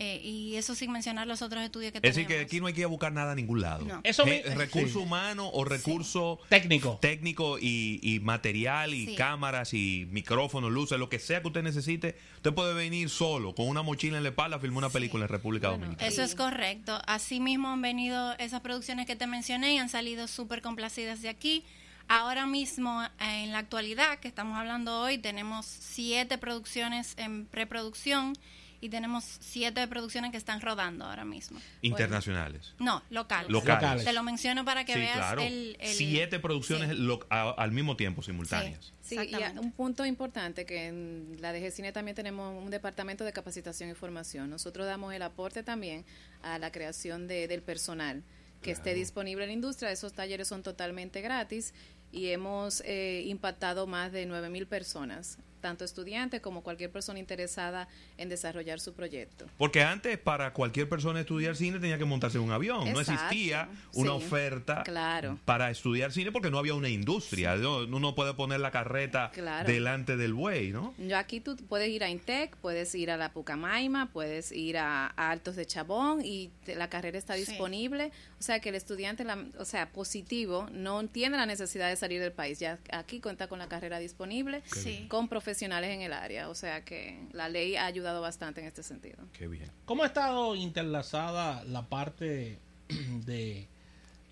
Eh, 0.00 0.20
y 0.24 0.56
eso 0.56 0.74
sin 0.74 0.90
mencionar 0.90 1.26
los 1.28 1.40
otros 1.40 1.62
estudios 1.62 1.92
que 1.92 1.98
Es 1.98 2.02
tenemos. 2.02 2.16
decir, 2.16 2.26
que 2.36 2.42
aquí 2.44 2.60
no 2.60 2.66
hay 2.66 2.72
que 2.74 2.80
ir 2.80 2.84
a 2.86 2.88
buscar 2.88 3.12
nada 3.12 3.30
a 3.30 3.34
ningún 3.36 3.60
lado. 3.60 3.84
No. 3.84 4.00
Eso 4.02 4.26
Eh, 4.26 4.42
mi- 4.48 4.54
recurso 4.54 4.98
sí. 4.98 5.04
humano 5.04 5.48
o 5.52 5.64
recurso 5.64 6.40
Técnico. 6.48 6.98
técnico 7.00 7.58
y, 7.60 8.00
y 8.02 8.18
material 8.18 8.92
y 8.92 9.06
Sí. 9.06 9.14
cámaras 9.14 9.72
y 9.72 10.08
micrófonos, 10.10 10.72
luces, 10.72 10.98
lo 10.98 11.08
que 11.08 11.20
sea 11.20 11.40
que 11.42 11.46
usted 11.46 11.62
necesite, 11.62 12.16
usted 12.36 12.52
puede 12.52 12.74
venir 12.74 13.08
solo 13.08 13.54
con 13.54 13.68
una 13.68 13.82
mochila 13.82 14.16
en 14.16 14.24
la 14.24 14.30
espalda 14.30 14.56
a 14.56 14.60
filmar 14.60 14.78
una 14.78 14.90
película 14.90 15.26
en 15.26 15.28
República 15.28 15.68
Bueno, 15.68 15.84
Dominicana. 15.84 16.08
Eso 16.08 16.22
es 16.24 16.34
correcto. 16.34 17.00
Asimismo 17.06 17.68
han 17.68 17.80
venido 17.82 18.34
esas 18.38 18.62
producciones 18.62 19.06
que 19.06 19.14
te 19.14 19.28
mencioné 19.28 19.74
y 19.74 19.78
han 19.78 19.88
salido 19.88 20.26
súper 20.26 20.60
complacidas 20.60 21.22
de 21.22 21.28
aquí. 21.28 21.62
Ahora 22.08 22.46
mismo, 22.46 23.02
en 23.20 23.52
la 23.52 23.58
actualidad 23.58 24.18
que 24.18 24.28
estamos 24.28 24.58
hablando 24.58 25.00
hoy, 25.00 25.18
tenemos 25.18 25.64
siete 25.66 26.36
producciones 26.36 27.14
en 27.16 27.46
preproducción 27.46 28.34
y 28.84 28.90
tenemos 28.90 29.24
siete 29.40 29.88
producciones 29.88 30.30
que 30.30 30.36
están 30.36 30.60
rodando 30.60 31.06
ahora 31.06 31.24
mismo. 31.24 31.58
Internacionales. 31.80 32.74
No, 32.78 33.02
locales. 33.08 33.50
Locales. 33.50 34.04
Te 34.04 34.12
lo 34.12 34.22
menciono 34.22 34.64
para 34.66 34.84
que 34.84 34.92
Sí, 34.92 34.98
veas 35.00 35.16
claro. 35.16 35.40
el, 35.40 35.76
el- 35.80 35.94
Siete 35.94 36.38
producciones 36.38 36.90
Sí. 36.90 36.96
lo- 36.96 37.26
a- 37.30 37.50
al 37.56 37.72
mismo 37.72 37.96
tiempo, 37.96 38.22
simultáneas. 38.22 38.92
Sí, 39.00 39.14
y 39.14 39.18
Exactamente. 39.20 39.58
a- 39.58 39.62
un 39.62 39.72
punto 39.72 40.04
importante 40.04 40.66
que 40.66 40.88
en 40.88 41.36
la 41.40 41.52
DG 41.54 41.70
Cine 41.70 41.92
también 41.92 42.14
tenemos 42.14 42.62
un 42.62 42.70
departamento 42.70 43.24
de 43.24 43.32
capacitación 43.32 43.88
y 43.90 43.94
formación. 43.94 44.50
Nosotros 44.50 44.86
damos 44.86 45.14
el 45.14 45.22
aporte 45.22 45.62
también 45.62 46.04
a 46.42 46.58
la 46.58 46.70
creación 46.70 47.26
de, 47.26 47.48
del 47.48 47.62
personal 47.62 48.22
que 48.60 48.70
esté 48.70 48.92
disponible 48.92 49.44
en 49.44 49.48
la 49.48 49.54
industria. 49.54 49.90
Esos 49.92 50.12
talleres 50.12 50.46
son 50.48 50.62
totalmente 50.62 51.22
gratis 51.22 51.72
y 52.12 52.28
hemos 52.28 52.82
eh, 52.84 53.22
impactado 53.26 53.86
más 53.86 54.12
de 54.12 54.26
9 54.26 54.50
mil 54.50 54.66
personas, 54.66 55.38
tanto 55.64 55.82
estudiantes 55.86 56.42
como 56.42 56.62
cualquier 56.62 56.90
persona 56.92 57.18
interesada 57.18 57.88
en 58.18 58.28
desarrollar 58.28 58.80
su 58.80 58.92
proyecto. 58.92 59.46
Porque 59.56 59.82
antes, 59.82 60.18
para 60.18 60.52
cualquier 60.52 60.90
persona 60.90 61.20
estudiar 61.20 61.56
cine, 61.56 61.78
tenía 61.78 61.96
que 61.96 62.04
montarse 62.04 62.36
en 62.36 62.44
un 62.44 62.50
avión. 62.52 62.92
No 62.92 63.00
existía 63.00 63.70
una 63.94 64.10
Sí. 64.10 64.16
oferta 64.26 64.82
Claro. 64.84 65.38
para 65.46 65.70
estudiar 65.70 66.12
cine 66.12 66.30
porque 66.32 66.50
no 66.50 66.58
había 66.58 66.74
una 66.74 66.90
industria. 66.90 67.56
No- 67.56 67.78
Uno 67.78 68.14
puede 68.14 68.34
poner 68.34 68.60
la 68.60 68.70
carreta 68.70 69.30
Claro. 69.32 69.66
delante 69.66 70.18
del 70.18 70.34
buey, 70.34 70.70
¿no? 70.70 70.92
Yo 70.98 71.16
aquí 71.16 71.40
tú 71.40 71.56
puedes 71.56 71.88
ir 71.88 72.04
a 72.04 72.10
Intec, 72.10 72.54
puedes 72.58 72.94
ir 72.94 73.10
a 73.10 73.16
la 73.16 73.32
Pucamaima, 73.32 74.10
puedes 74.12 74.52
ir 74.52 74.76
a, 74.76 75.06
a 75.16 75.30
Altos 75.30 75.56
de 75.56 75.64
Chabón 75.64 76.20
y 76.22 76.50
te- 76.66 76.74
la 76.74 76.90
carrera 76.90 77.16
está 77.16 77.36
Sí. 77.36 77.46
disponible. 77.46 78.12
O 78.38 78.42
sea 78.42 78.60
que 78.60 78.68
el 78.68 78.74
estudiante, 78.74 79.24
la- 79.24 79.42
o 79.58 79.64
sea, 79.64 79.90
positivo, 79.92 80.68
no 80.72 81.06
tiene 81.08 81.38
la 81.38 81.46
necesidad 81.46 81.88
de 81.88 81.96
salir 81.96 82.20
del 82.20 82.32
país. 82.32 82.58
Ya 82.58 82.78
aquí 82.92 83.20
cuenta 83.20 83.46
con 83.48 83.58
la 83.58 83.68
carrera 83.68 83.98
disponible, 83.98 84.62
Sí. 84.66 85.06
con 85.08 85.28
profesionales 85.28 85.53
en 85.62 86.00
el 86.02 86.12
área. 86.12 86.48
O 86.48 86.54
sea 86.54 86.84
que 86.84 87.26
la 87.32 87.48
ley 87.48 87.76
ha 87.76 87.86
ayudado 87.86 88.20
bastante 88.20 88.60
en 88.60 88.66
este 88.66 88.82
sentido. 88.82 89.18
Qué 89.32 89.48
bien. 89.48 89.70
¿Cómo 89.84 90.02
ha 90.02 90.06
estado 90.06 90.54
interlazada 90.56 91.64
la 91.64 91.82
parte 91.88 92.58
de 93.26 93.68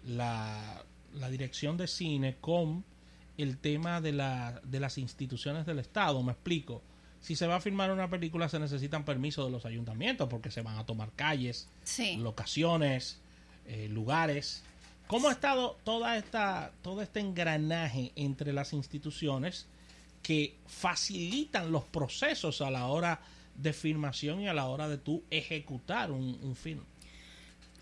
la, 0.06 0.82
la 1.14 1.30
dirección 1.30 1.76
de 1.76 1.86
cine 1.86 2.36
con 2.40 2.84
el 3.38 3.58
tema 3.58 4.00
de, 4.00 4.12
la, 4.12 4.60
de 4.64 4.80
las 4.80 4.98
instituciones 4.98 5.66
del 5.66 5.78
Estado? 5.78 6.22
Me 6.22 6.32
explico. 6.32 6.82
Si 7.20 7.36
se 7.36 7.46
va 7.46 7.56
a 7.56 7.60
filmar 7.60 7.90
una 7.92 8.08
película 8.10 8.48
se 8.48 8.58
necesitan 8.58 9.04
permisos 9.04 9.44
de 9.47 9.52
los 9.52 9.64
ayuntamientos 9.64 10.28
porque 10.28 10.50
se 10.50 10.62
van 10.62 10.76
a 10.78 10.85
tomar 10.85 11.12
calles, 11.14 11.68
Sí. 11.85 12.16
locaciones, 12.16 13.20
eh, 13.66 13.88
lugares. 13.88 14.64
¿Cómo 15.06 15.28
ha 15.28 15.32
estado 15.32 15.76
toda 15.85 16.16
esta, 16.16 16.73
todo 16.82 17.00
este 17.02 17.20
engranaje 17.20 18.11
entre 18.16 18.52
las 18.52 18.73
instituciones 18.73 19.68
que 20.23 20.57
facilitan 20.67 21.73
los 21.73 21.85
procesos 21.85 22.61
a 22.61 22.71
la 22.71 22.87
hora 22.87 23.21
de 23.55 23.73
filmación 23.73 24.41
y 24.41 24.49
a 24.49 24.55
la 24.55 24.67
hora 24.67 24.88
de 24.88 24.99
tú 24.99 25.23
ejecutar 25.31 26.11
un, 26.11 26.38
un 26.43 26.57
film? 26.57 26.85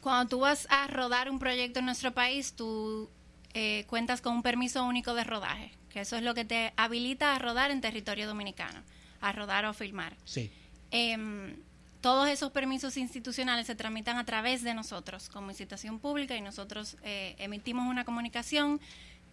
Cuando 0.00 0.28
tú 0.28 0.40
vas 0.40 0.66
a 0.70 0.86
rodar 0.86 1.30
un 1.30 1.38
proyecto 1.38 1.80
en 1.80 1.84
nuestro 1.84 2.12
país, 2.12 2.54
tú 2.54 3.10
eh, 3.52 3.84
cuentas 3.88 4.20
con 4.20 4.34
un 4.34 4.42
permiso 4.42 4.84
único 4.84 5.12
de 5.14 5.24
rodaje, 5.24 5.72
que 5.88 6.00
eso 6.00 6.16
es 6.16 6.22
lo 6.22 6.34
que 6.34 6.44
te 6.44 6.72
habilita 6.76 7.34
a 7.34 7.38
rodar 7.38 7.70
en 7.70 7.80
territorio 7.80 8.28
dominicano, 8.28 8.80
a 9.20 9.32
rodar 9.32 9.64
o 9.64 9.74
filmar. 9.74 10.16
Sí. 10.24 10.50
Em, 10.92 11.56
todos 12.00 12.28
esos 12.28 12.52
permisos 12.52 12.96
institucionales 12.96 13.66
se 13.66 13.74
tramitan 13.74 14.16
a 14.16 14.24
través 14.24 14.62
de 14.62 14.72
nosotros 14.72 15.28
como 15.28 15.50
institución 15.50 15.98
pública 15.98 16.36
y 16.36 16.40
nosotros 16.40 16.96
eh, 17.02 17.34
emitimos 17.38 17.86
una 17.88 18.04
comunicación 18.04 18.80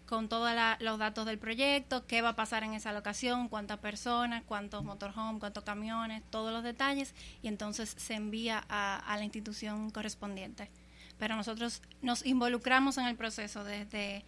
con 0.07 0.29
todos 0.29 0.49
los 0.79 0.97
datos 0.97 1.25
del 1.25 1.37
proyecto, 1.37 2.07
qué 2.07 2.21
va 2.21 2.29
a 2.29 2.35
pasar 2.35 2.63
en 2.63 2.73
esa 2.73 2.93
locación, 2.93 3.49
cuántas 3.49 3.77
personas, 3.79 4.43
cuántos 4.45 4.83
motorhome, 4.83 5.39
cuántos 5.39 5.63
camiones, 5.63 6.23
todos 6.29 6.51
los 6.51 6.63
detalles 6.63 7.13
y 7.43 7.47
entonces 7.49 7.93
se 7.97 8.15
envía 8.15 8.63
a, 8.69 8.97
a 8.97 9.17
la 9.17 9.23
institución 9.23 9.91
correspondiente. 9.91 10.69
Pero 11.19 11.35
nosotros 11.35 11.81
nos 12.01 12.25
involucramos 12.25 12.97
en 12.97 13.05
el 13.05 13.15
proceso 13.15 13.63
desde 13.63 14.23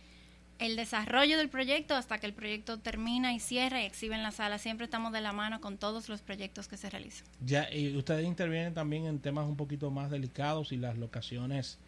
el 0.59 0.75
desarrollo 0.75 1.37
del 1.37 1.49
proyecto 1.49 1.95
hasta 1.95 2.19
que 2.19 2.27
el 2.27 2.33
proyecto 2.33 2.79
termina 2.79 3.33
y 3.33 3.39
cierra 3.39 3.81
y 3.81 3.85
exhibe 3.85 4.15
en 4.15 4.23
la 4.23 4.31
sala. 4.31 4.57
Siempre 4.57 4.85
estamos 4.85 5.13
de 5.13 5.21
la 5.21 5.31
mano 5.31 5.61
con 5.61 5.77
todos 5.77 6.09
los 6.09 6.21
proyectos 6.21 6.67
que 6.67 6.75
se 6.75 6.89
realizan. 6.89 7.25
Ya, 7.45 7.73
y 7.73 7.95
ustedes 7.95 8.25
intervienen 8.25 8.73
también 8.73 9.05
en 9.05 9.19
temas 9.19 9.47
un 9.47 9.55
poquito 9.55 9.89
más 9.89 10.11
delicados, 10.11 10.69
si 10.69 10.77
las 10.77 10.97
locaciones 10.97 11.79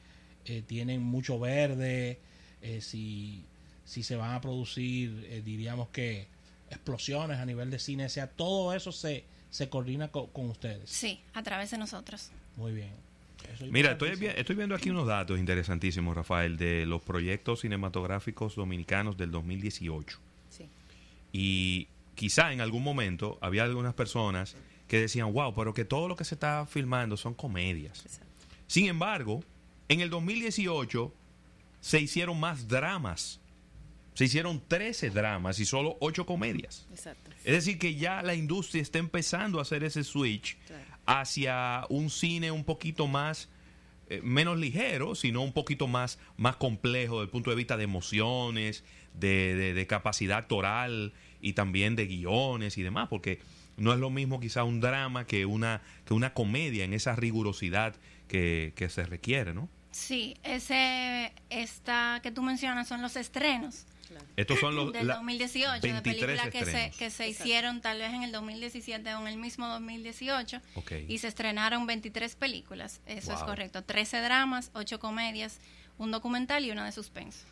eh, 0.46 0.64
tienen 0.66 1.04
mucho 1.04 1.38
verde, 1.38 2.20
eh, 2.62 2.80
si, 2.80 3.46
si 3.92 4.04
se 4.04 4.16
van 4.16 4.34
a 4.34 4.40
producir, 4.40 5.28
eh, 5.30 5.42
diríamos 5.44 5.90
que 5.90 6.26
explosiones 6.70 7.40
a 7.40 7.46
nivel 7.46 7.70
de 7.70 7.78
cine, 7.78 8.06
o 8.06 8.10
sea, 8.10 8.28
todo 8.28 8.74
eso 8.74 8.94
se, 8.94 9.26
se 9.50 9.68
coordina 9.68 10.08
co- 10.08 10.28
con 10.28 10.50
ustedes. 10.50 10.90
Sí, 10.90 11.20
a 11.34 11.44
través 11.44 11.72
de 11.72 11.78
nosotros. 11.78 12.32
Muy 12.56 12.72
bien. 12.72 12.92
Eso 13.54 13.66
Mira, 13.66 13.92
estoy, 13.92 14.12
estoy 14.38 14.56
viendo 14.56 14.76
aquí 14.76 14.90
unos 14.92 15.08
datos 15.08 15.38
interesantísimos, 15.38 16.16
Rafael, 16.16 16.56
de 16.56 16.86
los 16.86 17.02
proyectos 17.02 17.60
cinematográficos 17.62 18.56
dominicanos 18.56 19.18
del 19.18 19.30
2018. 19.32 20.18
Sí. 20.50 20.70
Y 21.34 21.88
quizá 22.16 22.54
en 22.54 22.62
algún 22.62 22.84
momento 22.84 23.38
había 23.42 23.64
algunas 23.66 23.94
personas 23.94 24.56
que 24.88 25.02
decían, 25.02 25.34
wow, 25.34 25.54
pero 25.54 25.74
que 25.74 25.84
todo 25.84 26.08
lo 26.08 26.16
que 26.16 26.24
se 26.24 26.36
está 26.36 26.66
filmando 26.66 27.18
son 27.18 27.34
comedias. 27.34 28.06
Sin 28.68 28.86
embargo, 28.86 29.44
en 29.90 30.00
el 30.00 30.10
2018 30.10 31.14
se 31.82 32.00
hicieron 32.00 32.40
más 32.40 32.70
dramas. 32.70 33.40
Se 34.14 34.26
hicieron 34.26 34.62
13 34.68 35.10
dramas 35.10 35.60
y 35.60 35.66
solo 35.66 35.98
8 36.02 36.26
comedias. 36.26 36.86
Exacto. 36.92 37.32
Es 37.46 37.54
decir, 37.54 37.80
que 37.80 37.96
ya 37.96 38.22
la 38.22 38.36
industria 38.36 38.82
está 38.82 39.00
empezando 39.00 39.60
a 39.60 39.62
hacer 39.64 39.84
ese 39.84 40.04
switch 40.04 40.58
Claro. 40.68 40.84
hacia 41.06 41.86
un 41.90 42.10
cine 42.10 42.52
un 42.52 42.64
poquito 42.64 43.08
más, 43.08 43.50
eh, 44.10 44.20
menos 44.24 44.58
ligero, 44.60 45.16
sino 45.16 45.42
un 45.42 45.54
poquito 45.54 45.88
más, 45.88 46.20
más 46.38 46.58
complejo 46.58 47.16
desde 47.16 47.24
el 47.26 47.30
punto 47.30 47.50
de 47.50 47.56
vista 47.56 47.78
de 47.78 47.84
emociones, 47.86 48.84
de, 49.14 49.56
de- 49.56 49.74
de 49.74 49.88
capacidad 49.88 50.40
actoral 50.40 51.14
y 51.42 51.54
también 51.54 51.96
de 51.96 52.06
guiones 52.08 52.78
y 52.78 52.82
demás, 52.84 53.08
porque 53.10 53.40
no 53.78 53.94
es 53.94 54.00
lo 54.00 54.10
mismo 54.10 54.40
quizá 54.40 54.64
un 54.66 54.82
drama 54.82 55.26
que 55.26 55.46
una, 55.46 55.82
que 56.06 56.14
una 56.14 56.34
comedia 56.34 56.84
en 56.84 56.94
esa 56.94 57.16
rigurosidad 57.16 57.96
que, 58.28 58.74
que 58.76 58.90
se 58.90 59.06
requiere, 59.06 59.54
¿no? 59.54 59.70
Sí, 59.92 60.36
ese 60.44 61.34
esta 61.50 62.20
que 62.24 62.32
tú 62.32 62.42
mencionas 62.44 62.88
son 62.88 63.02
los 63.02 63.16
estrenos 63.18 63.86
Estos 64.36 64.60
son 64.60 64.76
los 64.76 64.92
del 64.94 65.08
la- 65.08 65.16
2018, 65.16 65.82
de 65.82 65.92
23 65.94 66.04
películas 66.26 66.50
que 66.52 66.66
se, 66.66 66.92
que 66.98 67.10
se 67.10 67.28
hicieron 67.28 67.82
tal 67.82 68.00
vez 68.00 68.14
en 68.14 68.24
el 68.24 68.32
2017 68.32 69.14
o 69.16 69.22
en 69.22 69.28
el 69.28 69.38
mismo 69.38 69.68
2018 69.68 70.62
Ok. 70.76 70.92
y 71.08 71.18
se 71.20 71.28
estrenaron 71.28 71.86
23 71.88 72.36
películas, 72.36 73.02
eso 73.06 73.34
es 73.34 73.40
correcto, 73.44 73.84
13 73.84 74.22
dramas, 74.22 74.72
8 74.74 75.00
comedias, 75.00 75.60
un 75.98 76.12
documental 76.12 76.66
y 76.66 76.72
una 76.72 76.86
de 76.86 76.92
suspenso. 76.92 77.46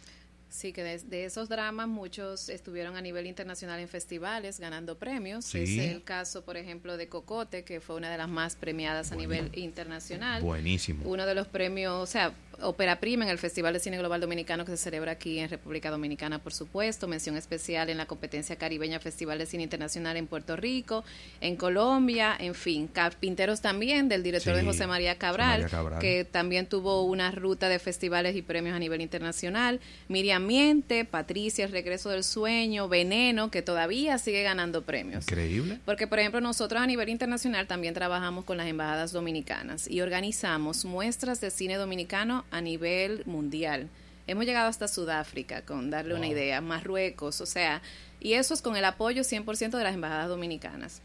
Sí, 0.51 0.73
que 0.73 0.81
de, 0.81 0.97
de 0.97 1.25
esos 1.25 1.47
dramas 1.47 1.87
muchos 1.87 2.49
estuvieron 2.49 2.95
a 2.97 3.01
nivel 3.01 3.27
internacional 3.27 3.79
en 3.79 3.87
festivales 3.87 4.59
ganando 4.59 4.97
premios. 4.97 5.45
Sí. 5.45 5.59
Es 5.59 5.91
el 5.91 6.03
caso, 6.03 6.43
por 6.43 6.57
ejemplo, 6.57 6.97
de 6.97 7.07
Cocote, 7.07 7.63
que 7.63 7.79
fue 7.81 7.95
una 7.95 8.09
de 8.09 8.17
las 8.17 8.27
más 8.29 8.55
premiadas 8.55 9.11
a 9.11 9.15
nivel 9.15 9.51
internacional. 9.53 10.41
Buenísimo. 10.41 11.07
Uno 11.07 11.27
de 11.27 11.35
los 11.35 11.45
premios, 11.47 11.93
o 11.93 12.07
sea, 12.07 12.33
ópera 12.61 12.99
prima 12.99 13.23
en 13.25 13.29
el 13.31 13.37
Festival 13.37 13.73
de 13.73 13.79
Cine 13.79 13.97
Global 13.97 14.21
Dominicano 14.21 14.65
que 14.65 14.71
se 14.71 14.77
celebra 14.77 15.13
aquí 15.13 15.39
en 15.39 15.49
República 15.49 15.89
Dominicana, 15.91 16.39
por 16.39 16.53
supuesto. 16.53 17.07
Mención 17.07 17.37
especial 17.37 17.89
en 17.89 17.97
la 17.97 18.05
competencia 18.05 18.55
caribeña 18.55 18.99
Festival 18.99 19.37
de 19.37 19.45
Cine 19.45 19.63
Internacional 19.63 20.17
en 20.17 20.27
Puerto 20.27 20.55
Rico, 20.55 21.03
en 21.41 21.55
Colombia, 21.55 22.35
en 22.39 22.55
fin. 22.55 22.87
Carpinteros 22.87 23.61
también, 23.61 24.09
del 24.09 24.23
director 24.23 24.53
Sí, 24.55 24.59
de 24.61 24.65
José 24.65 24.87
María 24.87 25.17
Cabral, 25.17 25.63
José 25.63 25.75
María 25.75 25.89
Cabral. 25.89 25.99
que 26.01 26.25
también 26.25 26.65
tuvo 26.67 27.03
una 27.03 27.31
ruta 27.31 27.69
de 27.69 27.79
festivales 27.79 28.35
y 28.35 28.41
premios 28.41 28.75
a 28.75 28.79
nivel 28.79 29.01
internacional. 29.01 29.79
Miriam 30.07 30.45
Miente, 30.45 31.05
Patricia, 31.05 31.65
El 31.65 31.71
Regreso 31.71 32.09
del 32.09 32.23
Sueño, 32.23 32.87
Veneno, 32.87 33.51
que 33.51 33.61
todavía 33.61 34.17
sigue 34.17 34.43
ganando 34.43 34.83
premios. 34.83 35.23
Increíble. 35.25 35.79
Porque, 35.85 36.07
por 36.07 36.19
ejemplo, 36.19 36.41
nosotros 36.41 36.81
a 36.81 36.87
nivel 36.87 37.09
internacional 37.09 37.67
también 37.67 37.93
trabajamos 37.93 38.45
con 38.45 38.57
las 38.57 38.67
embajadas 38.67 39.11
dominicanas 39.11 39.89
y 39.89 40.01
organizamos 40.01 40.85
muestras 40.85 41.41
de 41.41 41.51
cine 41.51 41.75
dominicano 41.75 42.45
a 42.51 42.61
nivel 42.61 43.23
mundial. 43.25 43.89
Hemos 44.27 44.45
llegado 44.45 44.67
hasta 44.69 44.87
Sudáfrica, 44.87 45.63
con 45.63 45.89
darle 45.89 46.13
una 46.13 46.27
idea, 46.27 46.61
Marruecos, 46.61 47.41
o 47.41 47.45
sea, 47.45 47.81
y 48.19 48.33
eso 48.33 48.53
es 48.53 48.61
con 48.61 48.75
el 48.77 48.85
apoyo 48.85 49.23
100% 49.23 49.77
de 49.77 49.83
las 49.83 49.93
embajadas 49.95 50.27
dominicanas 50.29 51.01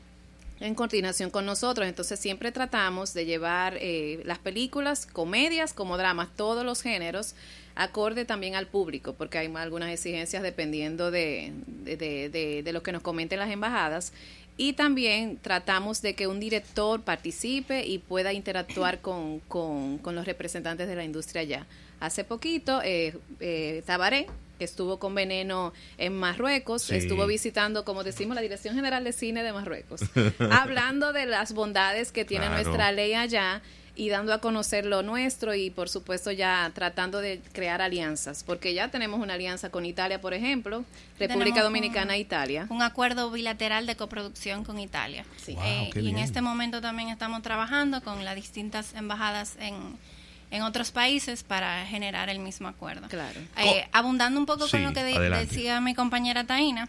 en 0.60 0.74
coordinación 0.74 1.30
con 1.30 1.44
nosotros. 1.46 1.86
Entonces 1.88 2.20
siempre 2.20 2.52
tratamos 2.52 3.12
de 3.12 3.26
llevar 3.26 3.76
eh, 3.80 4.20
las 4.24 4.38
películas, 4.38 5.04
comedias 5.06 5.72
como 5.72 5.96
dramas, 5.98 6.28
todos 6.36 6.64
los 6.64 6.80
géneros, 6.80 7.34
acorde 7.74 8.24
también 8.24 8.54
al 8.54 8.66
público, 8.68 9.14
porque 9.14 9.38
hay 9.38 9.52
algunas 9.54 9.90
exigencias 9.90 10.42
dependiendo 10.44 11.10
de, 11.10 11.52
de, 11.66 11.96
de- 11.96 12.28
de- 12.28 12.62
de 12.62 12.72
lo 12.72 12.82
que 12.84 12.92
nos 12.92 13.02
comenten 13.02 13.38
las 13.40 13.50
embajadas. 13.50 14.12
Y 14.56 14.74
también 14.74 15.38
tratamos 15.42 16.00
de 16.00 16.14
que 16.14 16.26
un 16.28 16.38
director 16.38 17.02
participe 17.02 17.84
y 17.86 17.98
pueda 17.98 18.32
interactuar 18.32 19.00
con, 19.00 19.40
con, 19.40 19.98
con 19.98 20.14
los 20.14 20.26
representantes 20.26 20.86
de 20.86 20.94
la 20.94 21.04
industria 21.04 21.40
allá. 21.42 21.66
Hace 22.00 22.22
poquito, 22.24 22.80
eh, 22.84 23.16
eh, 23.40 23.82
Tabaré, 23.84 24.26
que 24.58 24.64
estuvo 24.64 25.00
con 25.00 25.12
Veneno 25.14 25.72
en 25.98 26.14
Marruecos, 26.14 26.82
Sí. 26.82 26.94
estuvo 26.94 27.26
visitando, 27.26 27.84
como 27.84 28.04
decimos, 28.04 28.36
la 28.36 28.42
Dirección 28.42 28.76
General 28.76 29.02
de 29.02 29.12
Cine 29.12 29.42
de 29.42 29.52
Marruecos, 29.52 30.02
hablando 30.50 31.12
de 31.12 31.26
las 31.26 31.52
bondades 31.52 32.12
que 32.12 32.24
tiene 32.24 32.46
Claro. 32.46 32.62
nuestra 32.62 32.92
ley 32.92 33.14
allá 33.14 33.60
y 33.96 34.08
dando 34.08 34.34
a 34.34 34.38
conocer 34.40 34.86
lo 34.86 35.02
nuestro 35.04 35.54
y 35.54 35.70
por 35.70 35.88
supuesto 35.88 36.32
ya 36.32 36.68
tratando 36.74 37.20
de 37.20 37.40
crear 37.52 37.80
alianzas, 37.80 38.42
porque 38.42 38.74
ya 38.74 38.88
tenemos 38.88 39.20
una 39.20 39.34
alianza 39.34 39.70
con 39.70 39.86
Italia, 39.86 40.20
por 40.20 40.34
ejemplo, 40.34 40.84
República 41.18 41.34
Tenemos 41.54 41.62
Dominicana 41.62 42.16
e 42.16 42.18
Italia. 42.18 42.66
Un 42.70 42.82
acuerdo 42.82 43.30
bilateral 43.30 43.86
de 43.86 43.94
coproducción 43.94 44.64
con 44.64 44.80
Italia. 44.80 45.24
Sí. 45.36 45.54
Wow, 45.54 45.62
Eh, 45.64 45.90
qué 45.92 46.00
y 46.00 46.08
en 46.10 46.18
este 46.18 46.40
momento 46.40 46.80
también 46.80 47.08
estamos 47.08 47.40
trabajando 47.42 48.02
con 48.02 48.24
las 48.24 48.34
distintas 48.34 48.94
embajadas 48.94 49.56
en, 49.60 49.74
en 50.50 50.62
otros 50.62 50.90
países 50.90 51.44
para 51.44 51.86
generar 51.86 52.28
el 52.30 52.40
mismo 52.40 52.66
acuerdo. 52.66 53.06
Claro. 53.08 53.38
Eh, 53.58 53.86
abundando 53.92 54.40
un 54.40 54.46
poco 54.46 54.64
Sí, 54.66 54.72
con 54.72 54.82
lo 54.82 54.92
que 54.92 55.04
de- 55.04 55.16
adelante. 55.16 55.46
decía 55.46 55.80
mi 55.80 55.94
compañera 55.94 56.42
Taina, 56.42 56.88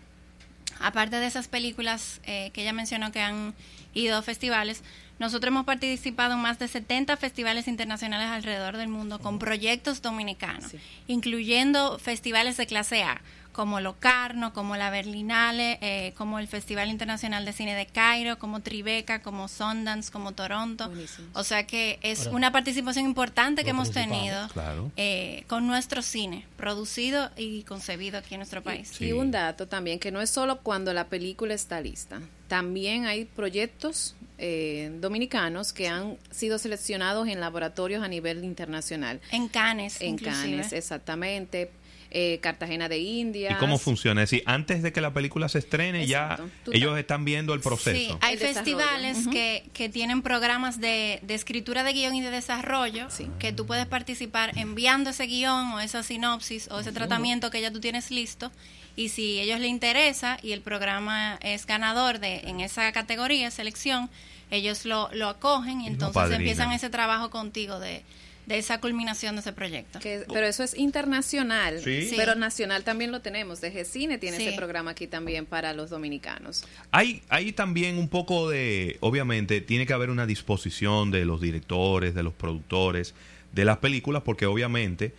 aparte 0.80 1.18
de 1.18 1.28
esas 1.28 1.48
películas 1.48 2.20
eh, 2.26 2.50
que 2.52 2.64
ella 2.64 2.74
mencionó 2.74 3.12
que 3.12 3.22
han 3.22 3.54
ido 3.94 4.18
a 4.18 4.22
festivales, 4.24 4.84
nosotros 5.20 5.48
hemos 5.50 5.66
participado 5.66 6.34
en 6.34 6.40
más 6.42 6.60
de 6.60 6.68
70 6.68 7.16
festivales 7.18 7.68
internacionales 7.68 8.28
alrededor 8.30 8.78
del 8.78 8.90
mundo 8.90 9.20
con 9.20 9.40
proyectos 9.40 10.02
dominicanos, 10.02 10.72
Sí. 10.72 10.78
incluyendo 11.08 11.98
festivales 12.00 12.58
de 12.58 12.66
clase 12.68 13.04
A, 13.04 13.22
como 13.52 13.80
Locarno, 13.80 14.52
como 14.52 14.76
la 14.76 14.90
Berlinale, 14.90 15.80
eh, 15.82 16.14
como 16.18 16.40
el 16.40 16.48
Festival 16.50 16.90
Internacional 16.90 17.46
de 17.46 17.54
Cine 17.54 17.74
de 17.74 17.86
Cairo, 17.86 18.38
como 18.38 18.60
Tribeca, 18.60 19.22
como 19.22 19.48
Sundance, 19.48 20.12
como 20.12 20.34
Toronto. 20.34 20.88
Buenísimo. 20.90 21.30
O 21.34 21.44
sea 21.46 21.66
que 21.66 21.98
es 22.02 22.26
Ahora, 22.28 22.32
una 22.36 22.52
participación 22.52 23.06
importante 23.06 23.64
que 23.64 23.70
hemos 23.70 23.92
tenido 23.92 24.50
claro. 24.50 24.92
eh, 24.98 25.46
con 25.48 25.68
nuestro 25.68 26.02
cine, 26.02 26.46
producido 26.58 27.32
y 27.38 27.64
concebido 27.64 28.18
aquí 28.18 28.34
en 28.34 28.40
nuestro 28.40 28.62
país. 28.62 28.90
Sí. 28.94 29.06
Y 29.06 29.12
un 29.14 29.32
dato 29.32 29.70
también, 29.70 30.00
que 30.00 30.12
no 30.12 30.20
es 30.20 30.30
solo 30.30 30.60
cuando 30.60 30.92
la 30.94 31.06
película 31.08 31.54
está 31.54 31.80
lista, 31.80 32.20
también 32.50 33.06
hay 33.06 33.24
proyectos 33.24 34.16
eh, 34.38 34.92
dominicanos 35.00 35.74
que 35.74 35.88
han 35.88 36.18
sido 36.32 36.58
seleccionados 36.58 37.28
en 37.28 37.40
laboratorios 37.40 38.04
a 38.04 38.08
nivel 38.08 38.44
internacional. 38.44 39.22
En 39.32 39.48
Cannes, 39.48 40.02
En 40.02 40.10
inclusive. 40.10 40.42
Cannes, 40.58 40.74
exactamente. 40.74 41.72
Eh, 42.18 42.40
Cartagena 42.42 42.88
de 42.88 43.00
India. 43.00 43.52
¿Y 43.52 43.56
cómo 43.56 43.78
funciona? 43.78 44.24
Es 44.24 44.30
decir, 44.30 44.44
antes 44.46 44.82
de 44.82 44.94
que 44.94 45.02
la 45.02 45.12
película 45.14 45.50
se 45.50 45.60
estrene, 45.60 46.08
ya 46.08 46.34
Exacto. 46.34 46.72
Ellos 46.72 46.98
están 46.98 47.26
viendo 47.26 47.54
el 47.54 47.60
proceso. 47.60 47.98
Sí, 47.98 48.10
hay 48.22 48.36
El 48.36 48.40
festivales 48.40 49.28
que, 49.30 49.66
que 49.74 49.90
tienen 49.90 50.22
programas 50.22 50.80
de, 50.80 51.20
de 51.24 51.34
escritura 51.34 51.84
de 51.84 51.92
guion 51.92 52.16
y 52.16 52.22
de 52.22 52.32
desarrollo 52.32 53.10
Sí. 53.10 53.28
que 53.38 53.52
tú 53.52 53.66
puedes 53.66 53.86
participar 53.88 54.58
enviando 54.58 55.10
ese 55.10 55.26
guion 55.26 55.74
o 55.74 55.80
esa 55.82 56.04
sinopsis 56.04 56.70
o 56.72 56.80
ese 56.80 56.94
tratamiento 56.94 57.52
que 57.52 57.60
ya 57.60 57.70
tú 57.72 57.82
tienes 57.82 58.10
listo 58.12 58.50
y 58.96 59.10
si 59.10 59.40
a 59.40 59.44
ellos 59.44 59.60
les 59.60 59.70
interesa 59.70 60.38
y 60.42 60.52
el 60.54 60.62
programa 60.62 61.38
es 61.42 61.66
ganador 61.66 62.20
de 62.20 62.38
en 62.50 62.60
esa 62.62 62.92
categoría, 62.92 63.52
selección, 63.52 64.10
ellos 64.52 64.86
lo, 64.86 65.10
lo 65.14 65.28
acogen 65.30 65.82
y 65.82 65.86
Y 65.86 65.88
entonces 65.88 66.32
empiezan 66.32 66.72
ese 66.72 66.90
trabajo 66.90 67.30
contigo 67.30 67.80
de, 67.80 68.04
de 68.46 68.58
esa 68.60 68.80
culminación 68.80 69.36
de 69.36 69.42
ese 69.42 69.54
proyecto. 69.54 70.00
Que- 70.00 70.24
pero 70.32 70.46
eso 70.46 70.64
es 70.64 70.78
internacional, 70.78 71.82
Sí. 71.84 72.12
Pero 72.16 72.36
nacional 72.36 72.84
también 72.84 73.12
lo 73.12 73.22
tenemos. 73.22 73.60
De 73.60 73.84
Cine 73.86 74.18
tiene 74.20 74.38
Sí. 74.38 74.48
ese 74.48 74.56
programa 74.56 74.92
aquí 74.92 75.08
también 75.08 75.46
para 75.48 75.74
los 75.74 75.90
dominicanos. 75.90 76.64
Hay, 76.92 77.22
hay 77.30 77.52
también 77.54 77.98
un 77.98 78.08
poco 78.08 78.48
de, 78.50 78.98
obviamente, 79.02 79.62
tiene 79.62 79.86
que 79.88 79.94
haber 79.94 80.10
una 80.12 80.26
disposición 80.28 81.10
de 81.12 81.26
los 81.26 81.42
directores, 81.42 82.14
de 82.14 82.22
los 82.24 82.34
productores 82.34 83.16
de 83.52 83.66
las 83.66 83.78
películas, 83.80 84.22
porque 84.24 84.46
obviamente 84.46 85.14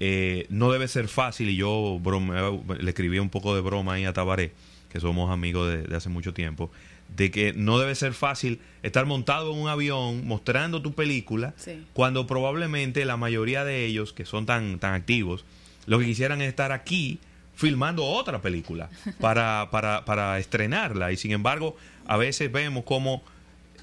eh, 0.00 0.46
no 0.48 0.72
debe 0.72 0.88
ser 0.88 1.08
fácil, 1.08 1.50
y 1.50 1.56
yo 1.56 1.98
bromeo- 2.02 2.62
le 2.78 2.90
escribí 2.90 3.18
un 3.18 3.28
poco 3.30 3.54
de 3.54 3.60
broma 3.60 3.94
ahí 3.94 4.04
a 4.04 4.12
Tabaré, 4.12 4.52
que 4.90 4.98
somos 5.00 5.30
amigos 5.30 5.70
de, 5.70 5.82
de 5.82 5.96
hace 5.96 6.08
mucho 6.08 6.32
tiempo, 6.34 6.70
de 7.16 7.30
que 7.30 7.52
no 7.52 7.78
debe 7.78 7.94
ser 7.94 8.12
fácil 8.14 8.60
estar 8.82 9.04
montado 9.06 9.52
en 9.52 9.58
un 9.58 9.68
avión 9.68 10.26
mostrando 10.26 10.80
tu 10.82 10.92
película, 10.94 11.54
Sí. 11.56 11.84
cuando 11.92 12.26
probablemente 12.26 13.04
la 13.04 13.16
mayoría 13.16 13.64
de 13.64 13.84
ellos, 13.86 14.12
que 14.12 14.24
son 14.24 14.46
tan, 14.46 14.78
tan 14.78 14.94
activos, 14.94 15.44
lo 15.86 15.98
que 15.98 16.06
quisieran 16.06 16.40
es 16.40 16.48
estar 16.48 16.72
aquí 16.72 17.18
filmando 17.54 18.04
otra 18.04 18.40
película 18.40 18.88
para, 19.20 19.68
para, 19.70 20.04
para 20.04 20.38
estrenarla. 20.38 21.12
Y 21.12 21.16
sin 21.16 21.32
embargo, 21.32 21.76
a 22.06 22.16
veces 22.16 22.50
vemos 22.50 22.84
como 22.84 23.22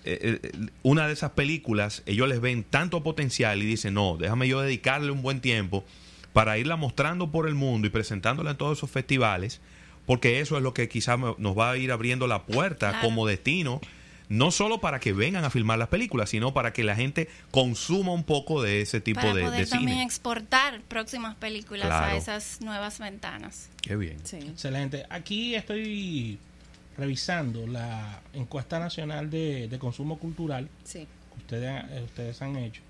eh, 0.06 0.40
eh, 0.42 0.52
una 0.84 1.06
de 1.08 1.14
esas 1.14 1.32
películas, 1.32 2.02
ellos 2.06 2.28
les 2.30 2.40
ven 2.42 2.64
tanto 2.64 3.04
potencial 3.04 3.62
y 3.62 3.66
dicen, 3.66 3.94
no, 3.94 4.18
déjame 4.18 4.48
yo 4.48 4.62
dedicarle 4.62 5.12
un 5.12 5.22
buen 5.22 5.42
tiempo 5.42 5.84
para 6.38 6.56
irla 6.60 6.76
mostrando 6.76 7.32
por 7.32 7.48
el 7.48 7.56
mundo 7.56 7.88
y 7.88 7.90
presentándola 7.90 8.52
en 8.52 8.58
todos 8.58 8.78
esos 8.78 8.92
festivales, 8.92 9.60
porque 10.06 10.40
eso 10.40 10.56
es 10.56 10.62
lo 10.62 10.72
que 10.72 10.88
quizás 10.88 11.18
nos 11.40 11.58
va 11.58 11.72
a 11.72 11.78
ir 11.78 11.92
abriendo 11.92 12.28
la 12.28 12.44
puerta 12.44 12.92
Claro. 12.92 13.08
como 13.08 13.26
destino, 13.26 13.82
no 14.30 14.52
solo 14.52 14.80
para 14.80 15.00
que 15.00 15.14
vengan 15.14 15.46
a 15.46 15.50
filmar 15.50 15.80
las 15.80 15.88
películas, 15.88 16.30
sino 16.30 16.54
para 16.54 16.74
que 16.74 16.84
la 16.84 16.96
gente 16.96 17.28
consuma 17.50 18.12
un 18.12 18.24
poco 18.24 18.62
de 18.62 18.82
ese 18.82 19.02
tipo 19.02 19.20
para 19.22 19.34
de, 19.34 19.42
poder 19.46 19.66
de 19.66 19.72
también 19.72 19.90
cine. 19.98 20.04
exportar 20.04 20.82
próximas 20.82 21.36
películas 21.38 21.88
Claro. 21.88 22.06
a 22.14 22.16
esas 22.16 22.62
nuevas 22.62 23.00
ventanas. 23.00 23.70
Qué 23.82 23.96
bien. 23.96 24.18
Sí. 24.24 24.36
Excelente. 24.38 25.06
Aquí 25.10 25.56
estoy 25.56 26.38
revisando 26.98 27.66
la 27.66 28.22
encuesta 28.34 28.78
nacional 28.80 29.30
de, 29.32 29.68
de 29.70 29.80
consumo 29.80 30.20
cultural 30.20 30.70
Sí. 30.84 31.08
que 31.34 31.38
ustedes, 31.40 31.84
ustedes 32.04 32.42
han 32.44 32.58
hecho, 32.58 32.82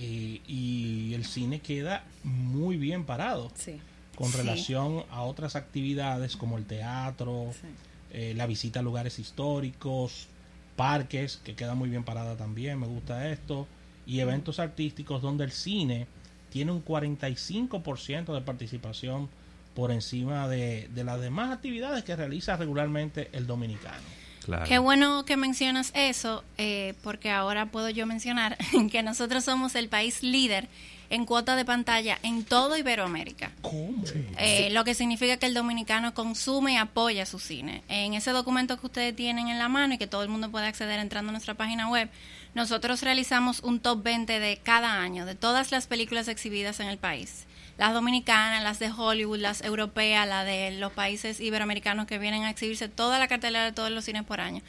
eh, 0.00 0.40
y 0.46 1.12
el 1.14 1.24
cine 1.24 1.60
queda 1.60 2.04
muy 2.22 2.76
bien 2.76 3.04
parado 3.04 3.50
Sí. 3.56 3.80
con 4.14 4.30
Sí. 4.30 4.36
relación 4.38 5.02
a 5.10 5.22
otras 5.22 5.56
actividades 5.56 6.36
como 6.36 6.56
el 6.56 6.64
teatro, 6.66 7.50
sí. 7.52 7.66
eh, 8.12 8.32
la 8.36 8.46
visita 8.46 8.78
a 8.80 8.82
lugares 8.82 9.18
históricos, 9.18 10.28
parques, 10.76 11.40
que 11.44 11.54
queda 11.56 11.74
muy 11.74 11.88
bien 11.90 12.04
parada 12.04 12.36
también, 12.36 12.78
me 12.78 12.86
gusta 12.86 13.28
esto, 13.30 13.66
y 14.06 14.20
eventos 14.20 14.60
artísticos 14.60 15.20
donde 15.20 15.44
el 15.44 15.50
cine 15.52 16.06
tiene 16.50 16.70
un 16.72 16.82
45% 16.84 18.32
de 18.34 18.40
participación 18.40 19.28
por 19.74 19.90
encima 19.90 20.48
de, 20.48 20.88
de 20.94 21.04
las 21.04 21.20
demás 21.20 21.50
actividades 21.52 22.04
que 22.04 22.16
realiza 22.16 22.56
regularmente 22.56 23.28
el 23.32 23.46
dominicano. 23.46 24.02
Claro. 24.48 24.64
Qué 24.66 24.78
bueno 24.78 25.26
que 25.26 25.36
mencionas 25.36 25.90
eso, 25.94 26.42
eh, 26.56 26.94
porque 27.02 27.30
ahora 27.30 27.66
puedo 27.66 27.90
yo 27.90 28.06
mencionar 28.06 28.56
que 28.90 29.02
nosotros 29.02 29.44
somos 29.44 29.74
el 29.74 29.90
país 29.90 30.22
líder 30.22 30.68
en 31.10 31.26
cuota 31.26 31.54
de 31.54 31.66
pantalla 31.66 32.18
en 32.22 32.44
todo 32.44 32.74
Iberoamérica. 32.78 33.52
¿Cómo? 33.60 34.02
Eh, 34.38 34.70
Lo 34.70 34.84
que 34.84 34.94
significa 34.94 35.36
que 35.36 35.44
el 35.44 35.52
dominicano 35.52 36.14
consume 36.14 36.72
y 36.72 36.76
apoya 36.76 37.26
su 37.26 37.38
cine. 37.38 37.82
En 37.88 38.14
ese 38.14 38.30
documento 38.30 38.80
que 38.80 38.86
ustedes 38.86 39.14
tienen 39.14 39.48
en 39.48 39.58
la 39.58 39.68
mano 39.68 39.94
y 39.94 39.98
que 39.98 40.06
todo 40.06 40.22
el 40.22 40.30
mundo 40.30 40.50
puede 40.50 40.66
acceder 40.66 40.98
entrando 40.98 41.28
a 41.28 41.32
nuestra 41.32 41.52
página 41.52 41.90
web, 41.90 42.08
nosotros 42.54 43.02
realizamos 43.02 43.60
un 43.60 43.80
top 43.80 44.02
20 44.02 44.40
de 44.40 44.56
cada 44.62 45.02
año, 45.02 45.26
de 45.26 45.34
todas 45.34 45.72
las 45.72 45.86
películas 45.86 46.26
exhibidas 46.26 46.80
en 46.80 46.88
el 46.88 46.96
país. 46.96 47.44
Las 47.78 47.94
dominicanas, 47.94 48.62
las 48.64 48.78
de 48.80 48.90
Hollywood, 48.90 49.38
las 49.38 49.62
europeas, 49.62 50.26
las 50.28 50.44
de 50.44 50.72
los 50.72 50.92
países 50.92 51.40
iberoamericanos 51.40 52.06
que 52.06 52.18
vienen 52.18 52.42
a 52.44 52.50
exhibirse, 52.50 52.88
toda 52.88 53.18
la 53.20 53.28
cartelera 53.28 53.64
de 53.64 53.72
todos 53.72 53.90
los 53.92 54.04
cines 54.04 54.24
por 54.24 54.40
año. 54.40 54.62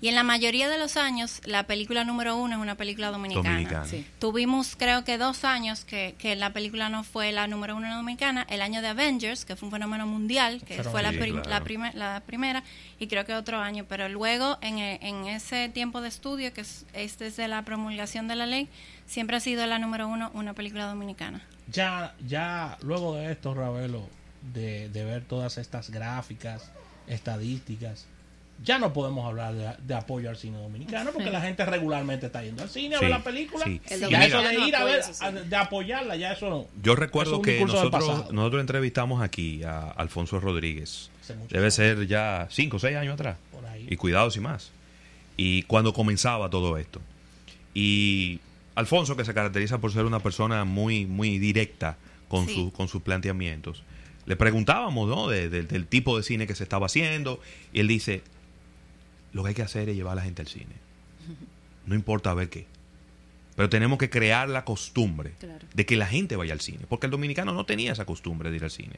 Y 0.00 0.08
en 0.08 0.14
la 0.16 0.24
mayoría 0.24 0.68
de 0.68 0.76
los 0.76 0.96
años, 0.98 1.40
la 1.46 1.62
película 1.62 2.04
número 2.04 2.36
uno 2.36 2.56
es 2.56 2.60
una 2.60 2.74
película 2.74 3.10
dominicana. 3.10 3.50
Dominicana. 3.50 3.86
Sí. 3.86 4.04
Tuvimos 4.18 4.74
creo 4.76 5.04
que 5.04 5.16
dos 5.16 5.44
años 5.44 5.84
que, 5.86 6.16
que 6.18 6.34
la 6.36 6.52
película 6.52 6.90
no 6.90 7.02
fue 7.04 7.32
la 7.32 7.46
número 7.46 7.76
uno 7.76 7.94
dominicana, 7.94 8.44
el 8.50 8.60
año 8.60 8.82
de 8.82 8.88
Avengers, 8.88 9.44
que 9.46 9.56
fue 9.56 9.68
un 9.68 9.72
fenómeno 9.72 10.06
mundial, 10.06 10.60
que 10.66 10.74
Pero 10.76 10.90
fue 10.90 11.02
la, 11.02 11.12
sí, 11.12 11.18
prim- 11.18 11.40
claro. 11.40 11.48
la, 11.94 12.12
la 12.14 12.20
primera, 12.20 12.62
y 12.98 13.06
creo 13.06 13.24
que 13.24 13.32
otro 13.34 13.58
año, 13.60 13.86
pero 13.88 14.08
luego 14.10 14.58
en, 14.60 14.78
e- 14.80 14.98
en 15.02 15.26
ese 15.28 15.68
tiempo 15.70 16.00
de 16.02 16.08
estudio, 16.08 16.52
que 16.52 16.60
es, 16.62 16.84
es 16.92 17.16
desde 17.18 17.46
la 17.48 17.62
promulgación 17.62 18.28
de 18.28 18.34
la 18.36 18.44
ley, 18.44 18.68
siempre 19.06 19.36
ha 19.36 19.40
sido 19.40 19.64
la 19.66 19.78
número 19.78 20.08
uno 20.08 20.30
una 20.34 20.52
película 20.52 20.84
dominicana. 20.86 21.40
Ya, 21.72 22.14
ya 22.26 22.78
luego 22.82 23.16
de 23.16 23.32
esto, 23.32 23.54
Ravelo, 23.54 24.02
de, 24.54 24.88
de 24.90 25.04
ver 25.04 25.24
todas 25.24 25.58
estas 25.58 25.90
gráficas, 25.90 26.70
estadísticas, 27.06 28.06
ya 28.64 28.78
no 28.78 28.92
podemos 28.92 29.26
hablar 29.26 29.52
de, 29.54 29.70
de 29.86 29.94
apoyo 29.94 30.30
al 30.30 30.36
cine 30.38 30.56
dominicano 30.58 31.10
porque 31.12 31.30
la 31.30 31.42
gente 31.42 31.64
regularmente 31.66 32.26
está 32.26 32.42
yendo 32.42 32.62
al 32.62 32.70
cine 32.70 32.96
a 32.96 33.00
ver 33.00 33.10
la 33.10 33.22
película. 33.22 33.64
sí. 33.66 33.80
El 33.90 34.00
Ya 34.00 34.06
Mira, 34.08 34.24
eso 34.26 34.42
de 34.42 34.54
ir 34.68 34.76
a 34.76 34.84
ver, 34.84 35.02
a- 35.20 35.30
de 35.32 35.56
apoyarla, 35.56 36.16
ya 36.16 36.32
eso 36.32 36.48
no. 36.48 36.66
Yo 36.82 36.94
recuerdo 36.96 37.36
es 37.36 37.42
que 37.42 37.64
nosotros, 37.64 38.32
nosotros 38.32 38.60
entrevistamos 38.60 39.22
aquí 39.22 39.62
a 39.62 39.90
Alfonso 39.90 40.40
Rodríguez. 40.40 41.10
Debe 41.50 41.64
años, 41.64 41.74
ser 41.74 42.06
ya 42.06 42.46
cinco 42.50 42.76
o 42.76 42.80
seis 42.80 42.96
años 42.96 43.14
atrás. 43.14 43.36
por 43.52 43.66
ahí. 43.66 43.86
Y 43.90 43.96
cuidados 43.96 44.36
y 44.36 44.40
más. 44.40 44.70
Y 45.36 45.64
cuando 45.64 45.92
comenzaba 45.92 46.48
todo 46.48 46.78
esto. 46.78 47.00
Y 47.74 48.40
Alfonso, 48.76 49.16
que 49.16 49.24
se 49.24 49.34
caracteriza 49.34 49.78
por 49.78 49.92
ser 49.92 50.04
una 50.04 50.20
persona 50.20 50.64
muy, 50.64 51.04
muy 51.06 51.38
directa 51.38 51.96
con, 52.28 52.46
Sí. 52.46 52.54
su- 52.54 52.72
con 52.72 52.86
sus 52.88 53.02
planteamientos, 53.02 53.82
le 54.26 54.36
preguntábamos 54.36 55.08
¿no? 55.08 55.28
De- 55.28 55.48
de- 55.48 55.62
del 55.64 55.86
tipo 55.86 56.16
de 56.16 56.22
cine 56.22 56.46
que 56.46 56.54
se 56.54 56.62
estaba 56.62 56.86
haciendo. 56.86 57.40
Y 57.72 57.80
él 57.80 57.88
dice, 57.88 58.22
lo 59.32 59.42
que 59.42 59.48
hay 59.50 59.54
que 59.54 59.62
hacer 59.62 59.88
es 59.88 59.96
llevar 59.96 60.12
a 60.12 60.16
la 60.16 60.22
gente 60.22 60.42
al 60.42 60.48
cine. 60.48 60.74
No 61.86 61.94
importa 61.94 62.32
ver 62.34 62.48
qué. 62.48 62.66
Pero 63.54 63.68
tenemos 63.70 63.98
que 63.98 64.10
crear 64.10 64.48
la 64.48 64.64
costumbre 64.64 65.32
Claro. 65.38 65.64
de 65.72 65.86
que 65.86 65.96
la 65.96 66.06
gente 66.06 66.36
vaya 66.36 66.52
al 66.52 66.60
cine. 66.60 66.80
Porque 66.88 67.06
el 67.06 67.10
dominicano 67.12 67.52
no 67.52 67.64
tenía 67.64 67.92
esa 67.92 68.04
costumbre 68.04 68.50
de 68.50 68.56
ir 68.56 68.64
al 68.64 68.70
cine. 68.70 68.96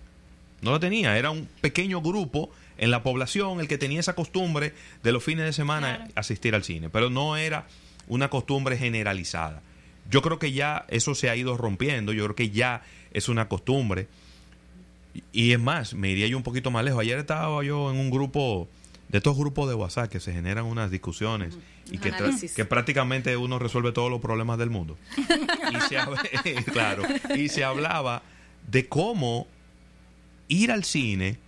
No 0.62 0.70
lo 0.72 0.80
tenía. 0.80 1.16
Era 1.16 1.30
un 1.30 1.46
pequeño 1.60 2.00
grupo 2.00 2.50
en 2.78 2.90
la 2.90 3.02
población 3.04 3.60
el 3.60 3.68
que 3.68 3.78
tenía 3.78 4.00
esa 4.00 4.14
costumbre 4.14 4.74
de 5.04 5.12
los 5.12 5.22
fines 5.22 5.44
de 5.44 5.52
semana 5.52 5.96
Claro. 5.98 6.12
asistir 6.16 6.54
al 6.56 6.64
cine. 6.64 6.88
Pero 6.88 7.10
no 7.10 7.36
era 7.36 7.66
una 8.08 8.30
costumbre 8.30 8.76
generalizada. 8.78 9.62
Yo 10.10 10.22
creo 10.22 10.38
que 10.38 10.52
ya 10.52 10.84
eso 10.88 11.14
se 11.14 11.28
ha 11.30 11.36
ido 11.36 11.56
rompiendo. 11.56 12.12
Yo 12.12 12.24
creo 12.24 12.36
que 12.36 12.50
ya 12.50 12.82
es 13.12 13.28
una 13.28 13.48
costumbre. 13.48 14.08
Y- 15.32 15.52
es 15.52 15.60
más, 15.60 15.94
me 15.94 16.10
iría 16.10 16.26
yo 16.28 16.36
un 16.36 16.42
poquito 16.42 16.70
más 16.70 16.84
lejos. 16.84 17.00
Ayer 17.00 17.18
estaba 17.18 17.62
yo 17.64 17.90
en 17.90 17.96
un 17.98 18.10
grupo, 18.10 18.68
de 19.08 19.18
estos 19.18 19.36
grupos 19.36 19.68
de 19.68 19.74
WhatsApp 19.74 20.10
que 20.10 20.20
se 20.20 20.32
generan 20.32 20.64
unas 20.66 20.90
discusiones 20.90 21.56
y 21.90 21.96
Un 21.96 21.98
que, 22.02 22.12
que 22.54 22.64
prácticamente 22.64 23.36
uno 23.36 23.58
resuelve 23.58 23.92
todos 23.92 24.10
los 24.10 24.20
problemas 24.20 24.58
del 24.58 24.70
mundo. 24.70 24.96
Y 25.16 25.80
se, 25.88 25.98
hab- 25.98 26.64
claro, 26.72 27.02
y 27.34 27.48
se 27.48 27.64
hablaba 27.64 28.22
de 28.70 28.86
cómo 28.88 29.46
ir 30.48 30.70
al 30.72 30.84
cine 30.84 31.38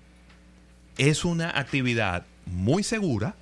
es 0.98 1.24
una 1.24 1.50
actividad 1.58 2.26
muy 2.46 2.82
segura, 2.82 3.34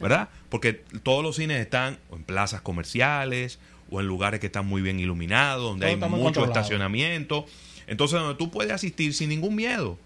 ¿verdad? 0.00 0.28
Porque 0.48 0.72
todos 1.02 1.22
los 1.22 1.36
cines 1.36 1.60
están 1.60 1.98
en 2.12 2.22
plazas 2.24 2.60
comerciales 2.62 3.58
o 3.94 4.00
en 4.00 4.06
lugares 4.06 4.40
que 4.40 4.46
están 4.46 4.66
muy 4.66 4.82
bien 4.82 4.98
iluminados, 4.98 5.62
donde 5.62 5.94
Todo 5.94 6.04
hay 6.04 6.10
mucho 6.10 6.44
estacionamiento. 6.44 7.46
Entonces, 7.86 8.18
donde 8.18 8.36
tú 8.36 8.50
puedes 8.50 8.72
asistir 8.72 9.14
sin 9.14 9.28
ningún 9.28 9.54
miedo. 9.54 9.98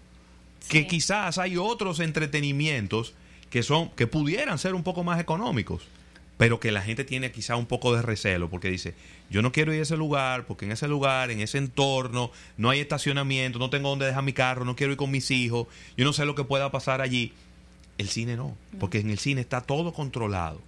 Que 0.67 0.85
quizás 0.85 1.37
hay 1.37 1.57
otros 1.57 1.99
entretenimientos 1.99 3.13
que 3.49 3.63
son 3.63 3.89
que 3.91 4.05
pudieran 4.05 4.59
ser 4.59 4.75
un 4.75 4.83
poco 4.83 5.03
más 5.03 5.19
económicos, 5.19 5.83
pero 6.37 6.59
que 6.59 6.71
la 6.71 6.81
gente 6.81 7.03
tiene 7.03 7.31
quizá 7.31 7.55
un 7.55 7.65
poco 7.65 7.95
de 7.95 8.01
recelo 8.01 8.49
porque 8.49 8.69
dice, 8.69 8.93
yo 9.29 9.41
no 9.41 9.51
quiero 9.51 9.73
ir 9.73 9.79
a 9.79 9.83
ese 9.83 9.97
lugar 9.97 10.45
porque 10.45 10.65
en 10.65 10.71
ese 10.71 10.87
lugar, 10.87 11.31
en 11.31 11.39
ese 11.39 11.57
entorno, 11.57 12.31
no 12.57 12.69
hay 12.69 12.81
estacionamiento, 12.81 13.57
no 13.57 13.69
tengo 13.69 13.89
dónde 13.89 14.05
dejar 14.05 14.23
mi 14.23 14.33
carro, 14.33 14.65
no 14.65 14.75
quiero 14.75 14.91
ir 14.91 14.97
con 14.97 15.09
mis 15.09 15.31
hijos, 15.31 15.67
yo 15.97 16.05
no 16.05 16.13
sé 16.13 16.25
lo 16.25 16.35
que 16.35 16.43
pueda 16.43 16.69
pasar 16.71 17.01
allí. 17.01 17.33
El 17.97 18.07
cine 18.07 18.37
no, 18.37 18.55
porque 18.79 18.99
en 18.99 19.09
el 19.09 19.19
cine 19.19 19.41
está 19.41 19.61
todo 19.61 19.91
controlado. 19.91 20.61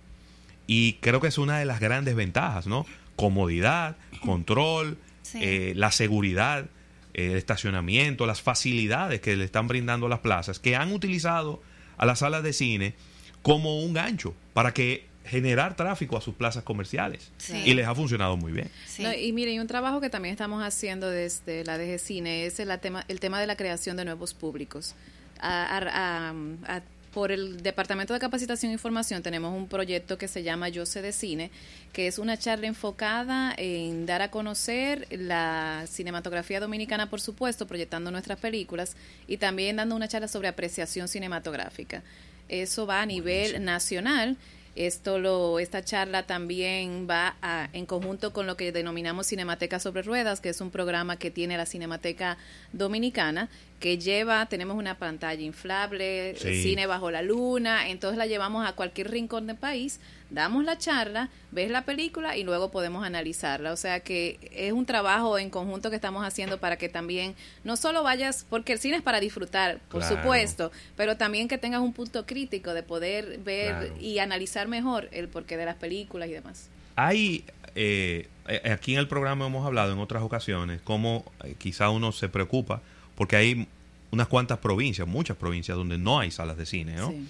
Y 0.67 0.93
creo 0.93 1.21
que 1.21 1.27
es 1.27 1.38
una 1.38 1.60
de 1.60 1.65
las 1.65 1.79
grandes 1.79 2.15
ventajas, 2.15 2.67
¿no? 2.67 2.86
Comodidad, 3.15 3.97
control, 4.26 4.97
Sí. 5.24 5.39
eh, 5.41 5.74
la 5.76 5.91
seguridad, 5.91 6.65
eh, 7.13 7.28
el 7.32 7.38
estacionamiento, 7.38 8.26
las 8.26 8.41
facilidades 8.41 9.21
que 9.21 9.36
le 9.36 9.45
están 9.45 9.67
brindando 9.67 10.08
las 10.10 10.19
plazas, 10.19 10.60
que 10.60 10.76
han 10.76 10.91
utilizado 10.91 11.62
a 11.97 12.06
las 12.06 12.19
salas 12.19 12.43
de 12.43 12.54
cine 12.54 12.93
como 13.41 13.80
un 13.84 13.93
gancho 13.93 14.34
para 14.54 14.74
que 14.74 15.06
generar 15.24 15.76
tráfico 15.76 16.17
a 16.17 16.21
sus 16.21 16.34
plazas 16.34 16.63
comerciales. 16.63 17.32
Sí. 17.38 17.62
Y 17.63 17.74
les 17.76 17.86
ha 17.88 17.93
funcionado 17.93 18.38
muy 18.38 18.52
bien. 18.52 18.69
Sí. 18.88 19.04
No, 19.04 19.13
y 19.13 19.32
mire, 19.34 19.54
y 19.54 19.60
un 19.60 19.67
trabajo 19.67 20.02
que 20.02 20.10
también 20.10 20.34
estamos 20.34 20.63
haciendo 20.63 21.10
desde 21.10 21.63
la 21.63 21.78
DG 21.78 22.00
Cine 22.00 22.45
es 22.47 22.60
el 22.60 22.78
tema, 22.80 23.06
el 23.08 23.19
tema 23.19 23.39
de 23.39 23.45
la 23.47 23.56
creación 23.56 23.97
de 23.97 24.06
nuevos 24.06 24.34
públicos. 24.34 24.95
A- 25.39 25.78
a- 25.78 26.30
a- 26.30 26.76
a- 26.78 26.82
por 27.13 27.32
el 27.32 27.62
Departamento 27.62 28.13
de 28.13 28.19
Capacitación 28.19 28.71
e 28.71 28.74
Información 28.74 29.21
tenemos 29.21 29.56
un 29.56 29.67
proyecto 29.67 30.17
que 30.17 30.28
se 30.28 30.43
llama 30.43 30.69
Yo 30.69 30.86
sé 30.86 31.02
de 31.02 31.12
cine, 31.12 31.52
que 31.93 32.08
es 32.08 32.19
una 32.19 32.38
charla 32.38 32.67
enfocada 32.67 33.54
en 33.58 34.06
dar 34.06 34.21
a 34.21 34.32
conocer 34.32 35.08
la 35.12 35.86
cinematografía 35.88 36.60
dominicana, 36.60 37.10
por 37.10 37.19
supuesto, 37.19 37.67
proyectando 37.67 38.12
nuestras 38.12 38.39
películas 38.39 38.95
y 39.28 39.38
también 39.38 39.76
dando 39.76 39.95
una 39.95 40.08
charla 40.08 40.28
sobre 40.28 40.47
apreciación 40.47 41.08
cinematográfica. 41.08 42.04
Eso 42.47 42.86
va 42.86 43.02
a 43.02 43.06
nivel 43.06 43.63
nacional. 43.63 44.38
Esto 44.75 45.19
lo, 45.19 45.60
esta 45.60 45.84
charla 45.84 46.23
también 46.27 47.05
va 47.10 47.36
a- 47.41 47.67
en 47.73 47.86
conjunto 47.86 48.31
con 48.31 48.47
lo 48.47 48.55
que 48.55 48.71
denominamos 48.71 49.27
Cinemateca 49.27 49.79
sobre 49.79 50.01
Ruedas, 50.01 50.39
que 50.39 50.47
es 50.49 50.62
un 50.62 50.71
programa 50.71 51.17
que 51.17 51.29
tiene 51.29 51.57
la 51.57 51.65
Cinemateca 51.65 52.38
Dominicana, 52.71 53.49
que 53.79 53.97
lleva, 53.97 54.45
tenemos 54.45 54.77
una 54.77 54.97
pantalla 54.97 55.41
inflable, 55.41 56.36
Sí. 56.38 56.62
cine 56.63 56.86
bajo 56.86 57.12
la 57.12 57.21
luna, 57.21 57.89
entonces 57.89 58.17
la 58.17 58.27
llevamos 58.27 58.65
a 58.67 58.73
cualquier 58.73 59.12
rincón 59.12 59.47
del 59.47 59.57
país, 59.57 59.99
damos 60.31 60.63
la 60.63 60.77
charla, 60.77 61.29
ves 61.51 61.69
la 61.69 61.83
película 61.83 62.35
y 62.37 62.43
luego 62.43 62.71
podemos 62.71 63.05
analizarla. 63.05 63.71
O 63.73 63.75
sea 63.77 63.99
que 63.99 64.39
es 64.53 64.71
un 64.73 64.85
trabajo 64.85 65.37
en 65.37 65.49
conjunto 65.49 65.89
que 65.89 65.95
estamos 65.97 66.25
haciendo 66.25 66.57
para 66.59 66.77
que 66.77 66.89
también 66.89 67.35
no 67.63 67.75
solo 67.77 68.01
vayas, 68.01 68.45
porque 68.49 68.73
el 68.73 68.79
cine 68.79 68.95
es 68.95 69.01
para 69.03 69.19
disfrutar, 69.19 69.79
por 69.89 70.01
Claro. 70.01 70.15
supuesto, 70.15 70.71
pero 70.95 71.17
también 71.17 71.47
que 71.47 71.57
tengas 71.57 71.81
un 71.81 71.93
punto 71.93 72.25
crítico 72.25 72.73
de 72.73 72.81
poder 72.83 73.37
ver 73.39 73.69
Claro. 73.89 73.93
y 73.99 74.19
analizar 74.19 74.67
mejor 74.67 75.09
el 75.11 75.27
porqué 75.27 75.57
de 75.57 75.65
las 75.65 75.75
películas 75.75 76.29
y 76.29 76.31
demás. 76.31 76.69
Hay, 76.95 77.45
eh, 77.75 78.27
eh, 78.47 78.71
aquí 78.71 78.93
en 78.93 78.99
el 78.99 79.07
programa 79.07 79.45
hemos 79.47 79.65
hablado 79.65 79.93
en 79.93 79.99
otras 79.99 80.23
ocasiones 80.23 80.81
cómo 80.83 81.25
eh, 81.43 81.55
quizá 81.57 81.89
uno 81.89 82.11
se 82.11 82.29
preocupa 82.29 82.81
porque 83.15 83.35
hay 83.35 83.67
unas 84.11 84.27
cuantas 84.27 84.57
provincias, 84.59 85.07
muchas 85.07 85.37
provincias 85.37 85.77
donde 85.77 85.97
no 85.97 86.19
hay 86.19 86.31
salas 86.31 86.57
de 86.57 86.65
cine, 86.65 86.95
¿no? 86.95 87.09
Sí. 87.11 87.27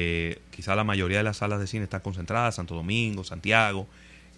Eh, 0.00 0.38
quizá 0.52 0.76
la 0.76 0.84
mayoría 0.84 1.18
de 1.18 1.24
las 1.24 1.38
salas 1.38 1.58
de 1.58 1.66
cine 1.66 1.82
están 1.82 2.02
concentradas, 2.02 2.54
Santo 2.54 2.76
Domingo, 2.76 3.24
Santiago, 3.24 3.88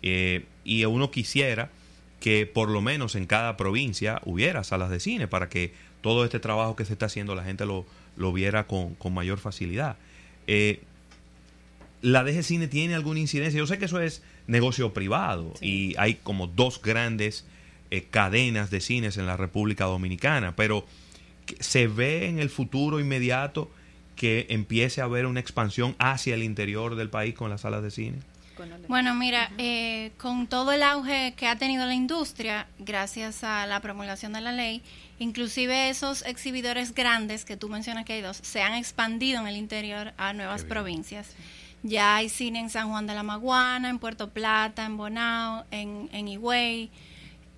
eh, 0.00 0.46
y 0.64 0.86
uno 0.86 1.10
quisiera 1.10 1.68
que 2.18 2.46
por 2.46 2.70
lo 2.70 2.80
menos 2.80 3.14
en 3.14 3.26
cada 3.26 3.58
provincia 3.58 4.22
hubiera 4.24 4.64
salas 4.64 4.88
de 4.88 5.00
cine 5.00 5.28
para 5.28 5.50
que 5.50 5.74
todo 6.00 6.24
este 6.24 6.40
trabajo 6.40 6.76
que 6.76 6.86
se 6.86 6.94
está 6.94 7.06
haciendo 7.06 7.34
la 7.34 7.44
gente 7.44 7.66
lo, 7.66 7.84
lo 8.16 8.32
viera 8.32 8.66
con, 8.66 8.94
con 8.94 9.12
mayor 9.12 9.38
facilidad. 9.38 9.98
eh, 10.46 10.80
la 12.00 12.24
DG 12.24 12.42
Cine 12.42 12.66
tiene 12.66 12.94
alguna 12.94 13.20
incidencia. 13.20 13.58
Yo 13.58 13.66
sé 13.66 13.76
que 13.76 13.84
eso 13.84 14.00
es 14.00 14.22
negocio 14.46 14.94
privado 14.94 15.52
y 15.60 15.94
hay 15.98 16.14
como 16.14 16.46
dos 16.46 16.80
grandes 16.80 17.44
eh, 17.90 18.06
cadenas 18.10 18.70
de 18.70 18.80
cines 18.80 19.18
en 19.18 19.26
la 19.26 19.36
República 19.36 19.84
Dominicana, 19.84 20.56
pero 20.56 20.86
se 21.58 21.86
ve 21.86 22.30
en 22.30 22.38
el 22.38 22.48
futuro 22.48 22.98
inmediato 22.98 23.70
que 24.20 24.44
empiece 24.50 25.00
a 25.00 25.04
haber 25.04 25.24
una 25.24 25.40
expansión 25.40 25.96
hacia 25.98 26.34
el 26.34 26.42
interior 26.42 26.94
del 26.94 27.08
país 27.08 27.34
con 27.34 27.48
las 27.48 27.62
salas 27.62 27.82
de 27.82 27.90
cine. 27.90 28.18
Bueno, 28.86 29.14
mira, 29.14 29.50
eh, 29.56 30.12
con 30.18 30.46
todo 30.46 30.72
el 30.72 30.82
auge 30.82 31.32
que 31.38 31.46
ha 31.46 31.56
tenido 31.56 31.86
la 31.86 31.94
industria, 31.94 32.66
gracias 32.78 33.42
a 33.44 33.66
la 33.66 33.80
promulgación 33.80 34.34
de 34.34 34.42
la 34.42 34.52
ley, 34.52 34.82
inclusive 35.18 35.88
esos 35.88 36.20
exhibidores 36.26 36.94
grandes 36.94 37.46
que 37.46 37.56
tú 37.56 37.70
mencionas 37.70 38.04
que 38.04 38.12
hay 38.12 38.20
dos, 38.20 38.36
se 38.42 38.60
han 38.60 38.74
expandido 38.74 39.40
en 39.40 39.46
el 39.46 39.56
interior 39.56 40.12
a 40.18 40.34
nuevas 40.34 40.64
provincias. 40.64 41.30
Ya 41.82 42.16
hay 42.16 42.28
cine 42.28 42.58
en 42.60 42.68
San 42.68 42.90
Juan 42.90 43.06
de 43.06 43.14
la 43.14 43.22
Maguana, 43.22 43.88
en 43.88 43.98
Puerto 43.98 44.28
Plata, 44.28 44.84
en 44.84 44.98
Bonao, 44.98 45.64
en, 45.70 46.10
en 46.12 46.28
Higüey. 46.28 46.90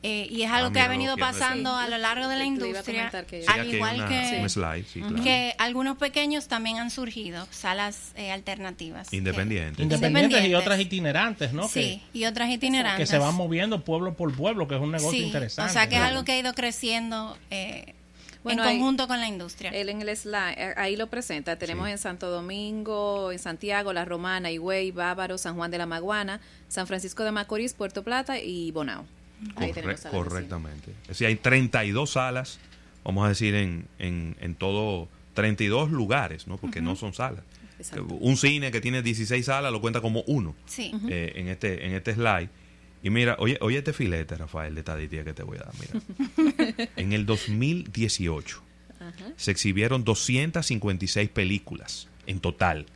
Eh, 0.04 0.26
y 0.30 0.42
es 0.42 0.50
algo 0.50 0.70
Ah, 0.70 0.72
que 0.72 0.80
ha 0.80 0.88
venido 0.88 1.14
que 1.14 1.20
pasando 1.20 1.76
a 1.76 1.86
lo 1.88 1.96
largo 1.96 2.26
de 2.26 2.34
la 2.36 2.40
Te 2.42 2.48
iba 2.48 2.54
a 2.64 2.66
industria, 2.66 2.82
comentar 3.10 3.24
que- 3.26 3.42
Sí, 3.42 3.46
al 3.48 3.72
igual 3.72 3.96
una- 3.98 4.08
que, 4.08 4.38
un 4.40 4.50
slide, 4.50 4.84
sí, 4.92 5.00
claro. 5.00 5.22
que 5.22 5.54
algunos 5.58 5.96
pequeños 5.96 6.48
también 6.48 6.78
han 6.78 6.90
surgido, 6.90 7.46
salas 7.52 8.10
eh, 8.16 8.32
alternativas. 8.32 9.10
que- 9.10 9.16
Independientes. 9.16 9.78
Independientes 9.80 10.44
y 10.44 10.54
otras 10.56 10.80
itinerantes, 10.80 11.52
¿no? 11.52 11.68
Sí, 11.68 12.02
Que, 12.12 12.18
y 12.18 12.24
otras 12.24 12.50
itinerantes. 12.50 12.98
que 12.98 13.06
se 13.06 13.18
van 13.18 13.34
moviendo 13.36 13.84
pueblo 13.84 14.14
por 14.14 14.34
pueblo, 14.34 14.66
que 14.66 14.74
es 14.74 14.80
un 14.80 14.90
negocio 14.90 15.12
Sí, 15.20 15.26
interesante. 15.26 15.70
O 15.70 15.72
sea, 15.72 15.88
que 15.88 15.94
es 15.94 16.02
algo 16.02 16.24
que 16.24 16.32
ha 16.32 16.38
ido 16.38 16.52
creciendo 16.54 17.38
eh, 17.50 17.94
Bueno, 18.42 18.64
en 18.64 18.78
conjunto 18.78 19.06
con 19.06 19.20
la 19.20 19.28
industria. 19.28 19.70
Él 19.70 19.88
en 19.88 20.02
el 20.02 20.16
slide, 20.16 20.54
eh, 20.56 20.74
ahí 20.78 20.96
lo 20.96 21.06
presenta. 21.06 21.54
Tenemos 21.60 21.86
Sí. 21.86 21.92
en 21.92 21.98
Santo 21.98 22.28
Domingo, 22.28 23.30
en 23.30 23.38
Santiago, 23.38 23.92
La 23.92 24.04
Romana, 24.04 24.50
Higüey, 24.50 24.90
Bávaro, 24.90 25.38
San 25.38 25.54
Juan 25.54 25.70
de 25.70 25.78
la 25.78 25.86
Maguana, 25.86 26.40
San 26.66 26.88
Francisco 26.88 27.22
de 27.22 27.30
Macorís, 27.30 27.72
Puerto 27.72 28.02
Plata 28.02 28.40
y 28.40 28.72
Bonao. 28.72 29.04
Ahí 29.56 29.72
Corre- 29.72 29.96
salas 29.96 30.06
correctamente. 30.06 30.92
Es 31.02 31.08
decir, 31.08 31.26
hay 31.26 31.36
32 31.36 32.10
salas, 32.10 32.58
vamos 33.04 33.24
a 33.24 33.28
decir, 33.28 33.54
en, 33.54 33.86
en, 33.98 34.36
en 34.40 34.54
todo, 34.54 35.08
32 35.34 35.90
lugares, 35.90 36.46
¿no? 36.46 36.56
Porque 36.58 36.80
no 36.80 36.94
son 36.96 37.14
salas. 37.14 37.42
Exacto. 37.78 38.04
Un 38.14 38.36
cine 38.36 38.70
que 38.70 38.80
tiene 38.80 39.02
16 39.02 39.44
salas 39.46 39.72
lo 39.72 39.80
cuenta 39.80 40.00
como 40.00 40.22
uno 40.26 40.54
sí. 40.66 40.92
eh, 41.08 41.32
en, 41.36 41.48
este, 41.48 41.86
en 41.86 41.94
este 41.94 42.14
slide. 42.14 42.48
Y 43.02 43.10
mira, 43.10 43.34
oye, 43.40 43.58
oye 43.60 43.78
este 43.78 43.92
filete, 43.92 44.36
Rafael, 44.36 44.74
de 44.74 44.80
estadística 44.80 45.24
que 45.24 45.32
te 45.32 45.42
voy 45.42 45.58
a 45.58 45.62
dar. 45.64 45.72
Mira. 45.80 46.88
en 46.96 47.12
el 47.12 47.26
2018 47.26 48.62
se 49.36 49.50
exhibieron 49.50 50.04
256 50.04 51.28
películas 51.30 52.08
en 52.26 52.38
total, 52.38 52.86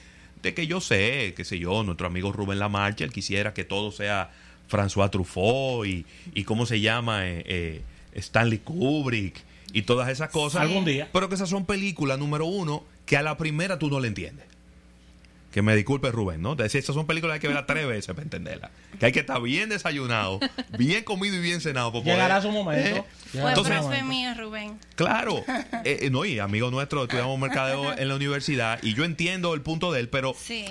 de 0.43 0.53
que 0.53 0.67
yo 0.67 0.81
sé, 0.81 1.33
qué 1.35 1.45
sé 1.45 1.57
yo, 1.59 1.83
nuestro 1.83 2.07
amigo 2.07 2.31
Rubén 2.31 2.59
Lamarche, 2.59 3.03
él 3.03 3.11
quisiera 3.11 3.53
que 3.53 3.63
todo 3.63 3.91
sea 3.91 4.31
François 4.69 5.09
Truffaut 5.09 5.87
y, 5.87 6.05
y 6.33 6.43
cómo 6.43 6.65
se 6.65 6.79
llama 6.81 7.27
eh, 7.27 7.43
eh, 7.47 7.81
Stanley 8.13 8.59
Kubrick 8.59 9.35
y 9.73 9.83
todas 9.83 10.09
esas 10.09 10.29
cosas. 10.29 10.61
Algún 10.61 10.85
día. 10.85 11.09
Pero 11.13 11.29
que 11.29 11.35
esas 11.35 11.49
son 11.49 11.65
películas, 11.65 12.19
número 12.19 12.45
uno, 12.45 12.83
que 13.05 13.17
a 13.17 13.21
la 13.21 13.37
primera 13.37 13.79
tú 13.79 13.89
no 13.89 13.99
le 13.99 14.09
entiendes. 14.09 14.45
Que 15.57 15.63
me 15.63 15.75
disculpe 15.75 16.11
Rubén, 16.11 16.39
¿no? 16.39 16.51
Es 16.51 16.57
decir, 16.59 16.77
estas 16.77 16.93
son 16.93 17.07
películas 17.07 17.33
que 17.33 17.37
hay 17.37 17.41
que 17.41 17.47
verlas 17.47 17.65
tres 17.65 17.87
veces 17.87 18.13
para 18.13 18.21
entenderlas. 18.21 18.69
Que 18.99 19.07
hay 19.07 19.11
que 19.11 19.21
estar 19.21 19.41
bien 19.41 19.69
desayunado, 19.69 20.39
bien 20.77 21.03
comido 21.03 21.35
y 21.35 21.39
bien 21.39 21.61
cenado. 21.61 21.91
para 21.91 22.03
poder- 22.03 22.15
Llegará 22.17 22.41
su 22.43 22.51
momento. 22.51 22.87
¿Eh? 22.99 23.03
llegará 23.33 23.55
Fue 23.55 23.63
su 23.63 23.71
Entonces- 23.71 23.81
momento. 23.81 24.05
mío, 24.05 24.29
Rubén. 24.37 24.77
Claro. 24.93 25.43
Eh, 25.83 25.97
eh, 26.03 26.09
no, 26.11 26.25
y 26.25 26.37
amigo 26.37 26.69
nuestro, 26.69 27.01
estudiamos 27.05 27.39
mercadeo 27.39 27.91
en 27.97 28.07
la 28.07 28.15
universidad 28.15 28.77
y 28.83 28.93
yo 28.93 29.03
entiendo 29.03 29.55
el 29.55 29.61
punto 29.61 29.91
de 29.91 30.01
él, 30.01 30.09
pero 30.09 30.35
Sí. 30.39 30.65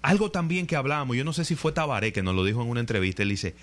algo 0.00 0.30
también 0.30 0.66
que 0.66 0.76
hablamos, 0.76 1.14
yo 1.14 1.22
no 1.24 1.34
sé 1.34 1.44
si 1.44 1.54
fue 1.54 1.72
Tabaré 1.72 2.10
que 2.14 2.22
nos 2.22 2.34
lo 2.34 2.42
dijo 2.42 2.62
en 2.62 2.68
una 2.70 2.80
entrevista, 2.80 3.22
él 3.22 3.28
dice, 3.28 3.54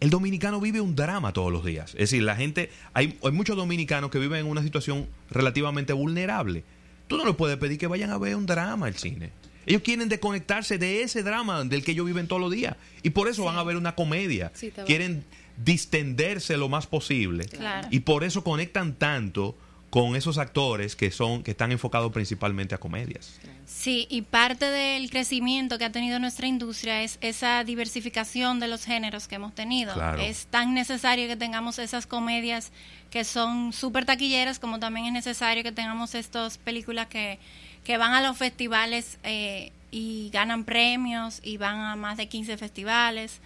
el 0.00 0.10
dominicano 0.10 0.60
vive 0.60 0.82
un 0.82 0.94
drama 0.94 1.32
todos 1.32 1.50
los 1.50 1.64
días. 1.64 1.92
Es 1.92 2.10
decir, 2.10 2.22
la 2.22 2.36
gente, 2.36 2.70
hay, 2.92 3.18
hay 3.24 3.32
muchos 3.32 3.56
dominicanos 3.56 4.10
que 4.10 4.18
viven 4.18 4.40
en 4.40 4.46
una 4.46 4.62
situación 4.62 5.06
relativamente 5.30 5.94
vulnerable. 5.94 6.64
Tú 7.08 7.16
no 7.16 7.24
le 7.24 7.32
puedes 7.32 7.56
pedir 7.56 7.78
que 7.78 7.86
vayan 7.86 8.10
a 8.10 8.18
ver 8.18 8.36
un 8.36 8.44
drama 8.44 8.84
al 8.88 8.94
cine. 8.96 9.30
Ellos 9.66 9.82
quieren 9.82 10.08
desconectarse 10.08 10.78
de 10.78 11.02
ese 11.02 11.22
drama 11.22 11.64
del 11.64 11.84
que 11.84 11.92
ellos 11.92 12.06
viven 12.06 12.28
todos 12.28 12.40
los 12.40 12.50
días. 12.50 12.76
Y 13.02 13.10
por 13.10 13.28
eso 13.28 13.44
van 13.44 13.56
a 13.56 13.64
ver 13.64 13.76
una 13.76 13.94
comedia. 13.94 14.52
Sí, 14.54 14.72
quieren 14.86 15.24
distenderse 15.56 16.56
lo 16.56 16.68
más 16.68 16.86
posible. 16.86 17.46
Claro. 17.46 17.88
Y 17.90 18.00
por 18.00 18.24
eso 18.24 18.44
conectan 18.44 18.94
tanto 18.94 19.56
con 19.90 20.16
esos 20.16 20.36
actores 20.38 20.94
que 20.96 21.10
son 21.10 21.42
que 21.42 21.52
están 21.52 21.72
enfocados 21.72 22.12
principalmente 22.12 22.74
a 22.74 22.78
comedias. 22.78 23.40
Sí, 23.66 24.06
y 24.10 24.22
parte 24.22 24.66
del 24.66 25.10
crecimiento 25.10 25.78
que 25.78 25.84
ha 25.84 25.92
tenido 25.92 26.18
nuestra 26.18 26.46
industria 26.46 27.02
es 27.02 27.18
esa 27.20 27.64
diversificación 27.64 28.60
de 28.60 28.68
los 28.68 28.84
géneros 28.84 29.26
que 29.26 29.36
hemos 29.36 29.54
tenido. 29.54 29.94
Claro. 29.94 30.20
Es 30.20 30.46
tan 30.46 30.74
necesario 30.74 31.26
que 31.28 31.36
tengamos 31.36 31.78
esas 31.78 32.06
comedias 32.06 32.72
que 33.10 33.24
son 33.24 33.72
súper 33.72 34.04
taquilleras, 34.04 34.58
como 34.58 34.78
también 34.78 35.06
es 35.06 35.12
necesario 35.12 35.62
que 35.62 35.72
tengamos 35.72 36.14
estas 36.14 36.58
películas 36.58 37.06
que, 37.06 37.38
que 37.86 37.98
van 37.98 38.14
a 38.14 38.20
los 38.20 38.36
festivales 38.36 39.16
eh, 39.22 39.70
y 39.92 40.28
ganan 40.32 40.64
premios 40.64 41.38
y 41.44 41.56
van 41.56 41.78
a 41.78 41.94
más 41.94 42.16
de 42.16 42.26
15 42.26 42.56
festivales. 42.56 43.38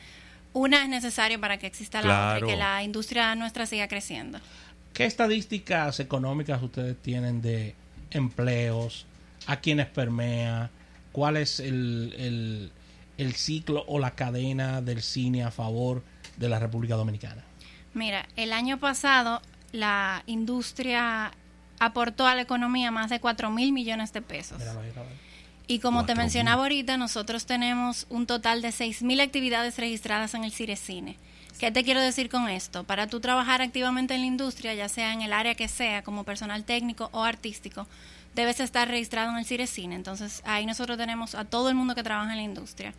Una 0.54 0.82
es 0.82 0.88
necesario 0.88 1.38
para 1.38 1.58
que 1.58 1.66
exista 1.66 1.98
la 1.98 2.04
Claro. 2.06 2.36
otra 2.38 2.48
y 2.48 2.50
que 2.50 2.56
la 2.56 2.82
industria 2.82 3.34
nuestra 3.34 3.66
siga 3.66 3.86
creciendo. 3.86 4.40
¿Qué 4.94 5.04
estadísticas 5.04 6.00
económicas 6.00 6.62
ustedes 6.62 6.96
tienen 7.02 7.42
de 7.42 7.74
empleos? 8.10 9.04
¿A 9.46 9.56
quiénes 9.60 9.86
permea? 9.88 10.70
¿Cuál 11.12 11.36
es 11.36 11.60
el, 11.60 12.14
el, 12.16 12.72
el 13.18 13.34
ciclo 13.34 13.84
o 13.88 13.98
la 13.98 14.12
cadena 14.12 14.80
del 14.80 15.02
cine 15.02 15.44
a 15.44 15.50
favor 15.50 16.02
de 16.38 16.48
la 16.48 16.58
República 16.58 16.94
Dominicana? 16.96 17.44
Mira, 17.92 18.26
el 18.36 18.54
año 18.54 18.78
pasado 18.78 19.42
la 19.72 20.22
industria 20.26 21.30
aportó 21.80 22.28
a 22.28 22.36
la 22.36 22.42
economía 22.42 22.92
más 22.92 23.10
de 23.10 23.18
4 23.18 23.50
mil 23.50 23.72
millones 23.72 24.12
de 24.12 24.22
pesos. 24.22 24.62
Y 25.66 25.78
como 25.80 26.04
te 26.04 26.12
4.000. 26.12 26.16
mencionaba 26.16 26.62
ahorita, 26.62 26.96
nosotros 26.96 27.46
tenemos 27.46 28.06
un 28.10 28.26
total 28.26 28.62
de 28.62 28.70
6 28.70 29.02
mil 29.02 29.20
actividades 29.20 29.76
registradas 29.78 30.34
en 30.34 30.44
el 30.44 30.52
Cirecine. 30.52 31.16
¿Qué 31.58 31.70
te 31.70 31.84
quiero 31.84 32.00
decir 32.00 32.28
con 32.28 32.48
esto? 32.48 32.84
Para 32.84 33.06
tú 33.06 33.20
trabajar 33.20 33.60
activamente 33.62 34.14
en 34.14 34.20
la 34.20 34.26
industria, 34.26 34.74
ya 34.74 34.88
sea 34.88 35.12
en 35.12 35.22
el 35.22 35.32
área 35.32 35.54
que 35.54 35.68
sea, 35.68 36.02
como 36.02 36.24
personal 36.24 36.64
técnico 36.64 37.08
o 37.12 37.24
artístico, 37.24 37.86
debes 38.34 38.60
estar 38.60 38.88
registrado 38.88 39.30
en 39.30 39.38
el 39.38 39.44
Cirecine. 39.44 39.94
Entonces, 39.94 40.42
ahí 40.44 40.66
nosotros 40.66 40.98
tenemos 40.98 41.34
a 41.34 41.44
todo 41.44 41.68
el 41.68 41.74
mundo 41.74 41.94
que 41.94 42.02
trabaja 42.02 42.30
en 42.30 42.36
la 42.36 42.42
industria. 42.42 42.94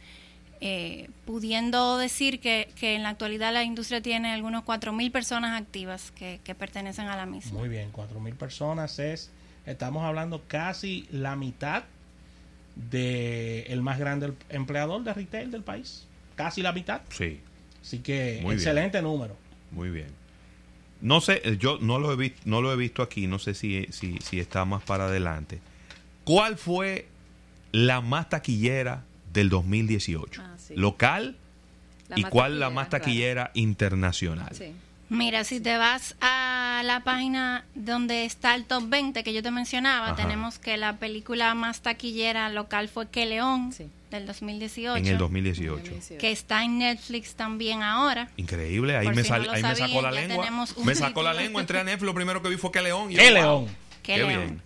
Eh, 0.63 1.10
pudiendo 1.26 1.97
decir 1.97 2.39
que, 2.39 2.69
que 2.80 2.93
en 2.95 3.02
la 3.02 3.10
actualidad 3.10 3.52
la 3.52 3.63
industria 3.63 4.00
tiene 4.02 4.32
algunos 4.32 4.63
4.000 4.63 5.12
personas 5.12 5.60
activas 5.60 6.12
que, 6.12 6.39
que 6.43 6.54
pertenecen 6.54 7.08
a 7.08 7.15
la 7.15 7.26
misma. 7.26 7.58
Muy 7.58 7.67
bien, 7.67 7.89
cuatro 7.91 8.19
mil 8.19 8.36
personas 8.36 9.00
es, 9.00 9.32
estamos 9.65 10.04
hablando 10.04 10.43
casi 10.47 11.08
la 11.12 11.36
mitad 11.36 11.84
de 12.76 13.63
el 13.69 13.82
más 13.82 14.00
grande 14.00 14.34
empleador 14.50 15.04
de 15.04 15.13
retail 15.13 15.52
del 15.52 15.63
país. 15.63 16.06
casi 16.36 16.62
la 16.62 16.71
mitad. 16.71 17.02
Sí, 17.10 17.39
Así 17.82 17.97
que 18.00 18.34
Muy 18.43 18.52
bien. 18.52 18.54
excelente 18.54 19.02
número. 19.02 19.36
muy 19.71 19.89
bien. 19.89 20.08
No 21.02 21.19
sé, 21.19 21.41
eh, 21.43 21.58
yo 21.60 21.80
no 21.82 21.97
lo 21.97 22.12
he 22.13 22.15
visto, 22.15 22.39
no 22.45 22.62
lo 22.62 22.71
he 22.71 22.76
visto 22.76 23.02
aquí, 23.02 23.26
no 23.26 23.39
sé 23.39 23.56
si, 23.56 23.88
si, 23.89 24.19
si 24.19 24.39
está 24.39 24.65
más 24.65 24.84
para 24.84 25.06
adelante. 25.06 25.60
¿Cuál 26.24 26.58
fue 26.58 27.08
la 27.71 28.02
más 28.02 28.30
taquillera 28.30 29.04
del 29.34 29.50
2018? 29.50 30.39
Ah, 30.45 30.50
sí. 30.75 30.79
Local 30.79 31.36
La 32.10 32.19
y 32.19 32.23
cuál 32.23 32.60
la 32.60 32.65
taquillera, 32.67 32.69
más 32.69 32.88
claro. 32.89 33.03
taquillera 33.03 33.51
internacional. 33.53 34.49
Sí. 34.55 34.73
Mira, 35.10 35.43
si 35.43 35.60
te 35.60 35.75
vas 35.77 36.15
a 36.21 36.81
la 36.86 37.01
página 37.01 37.65
donde 37.75 38.23
está 38.23 38.55
el 38.55 38.63
top 38.63 38.88
20 38.88 39.23
que 39.25 39.34
yo 39.34 39.43
te 39.43 39.51
mencionaba, 39.51 40.07
Ajá. 40.12 40.15
tenemos 40.15 40.57
que 40.57 40.77
la 40.77 40.97
película 40.97 41.53
más 41.53 41.81
taquillera 41.81 42.47
local 42.49 42.88
fue 42.88 43.10
Que 43.10 43.25
León 43.25 43.73
Sí. 43.73 43.88
del 44.10 44.25
2018, 44.25 44.95
En 44.97 45.07
el 45.07 45.17
2018. 45.17 45.71
2018. 45.84 46.17
que 46.21 46.31
está 46.31 46.63
en 46.63 46.77
Netflix 46.77 47.36
también 47.36 47.84
ahora. 47.84 48.29
Increíble, 48.38 48.95
ahí, 48.95 49.05
Por 49.07 49.15
me, 49.15 49.23
si 49.23 49.27
sal- 49.27 49.41
no 49.41 49.47
lo 49.47 49.51
ahí 49.53 49.63
me 49.63 49.75
sacó 49.75 50.01
la 50.01 50.12
lengua. 50.12 50.38
tenemos 50.45 50.77
un 50.77 50.86
Me 50.86 50.95
sacó 50.95 51.23
la 51.23 51.34
lengua, 51.34 51.60
entré 51.60 51.79
a 51.79 51.84
Netflix, 51.84 52.05
lo 52.05 52.13
primero 52.13 52.41
que 52.41 52.47
vi 52.47 52.55
fue 52.55 52.71
que 52.71 52.81
León. 52.81 53.12
y 53.12 53.15
¡Qué 53.15 53.25
yo, 53.27 53.34
León! 53.34 53.67
Que 54.03 54.13
qué 54.13 54.17
León. 54.19 54.29
bien. 54.29 54.62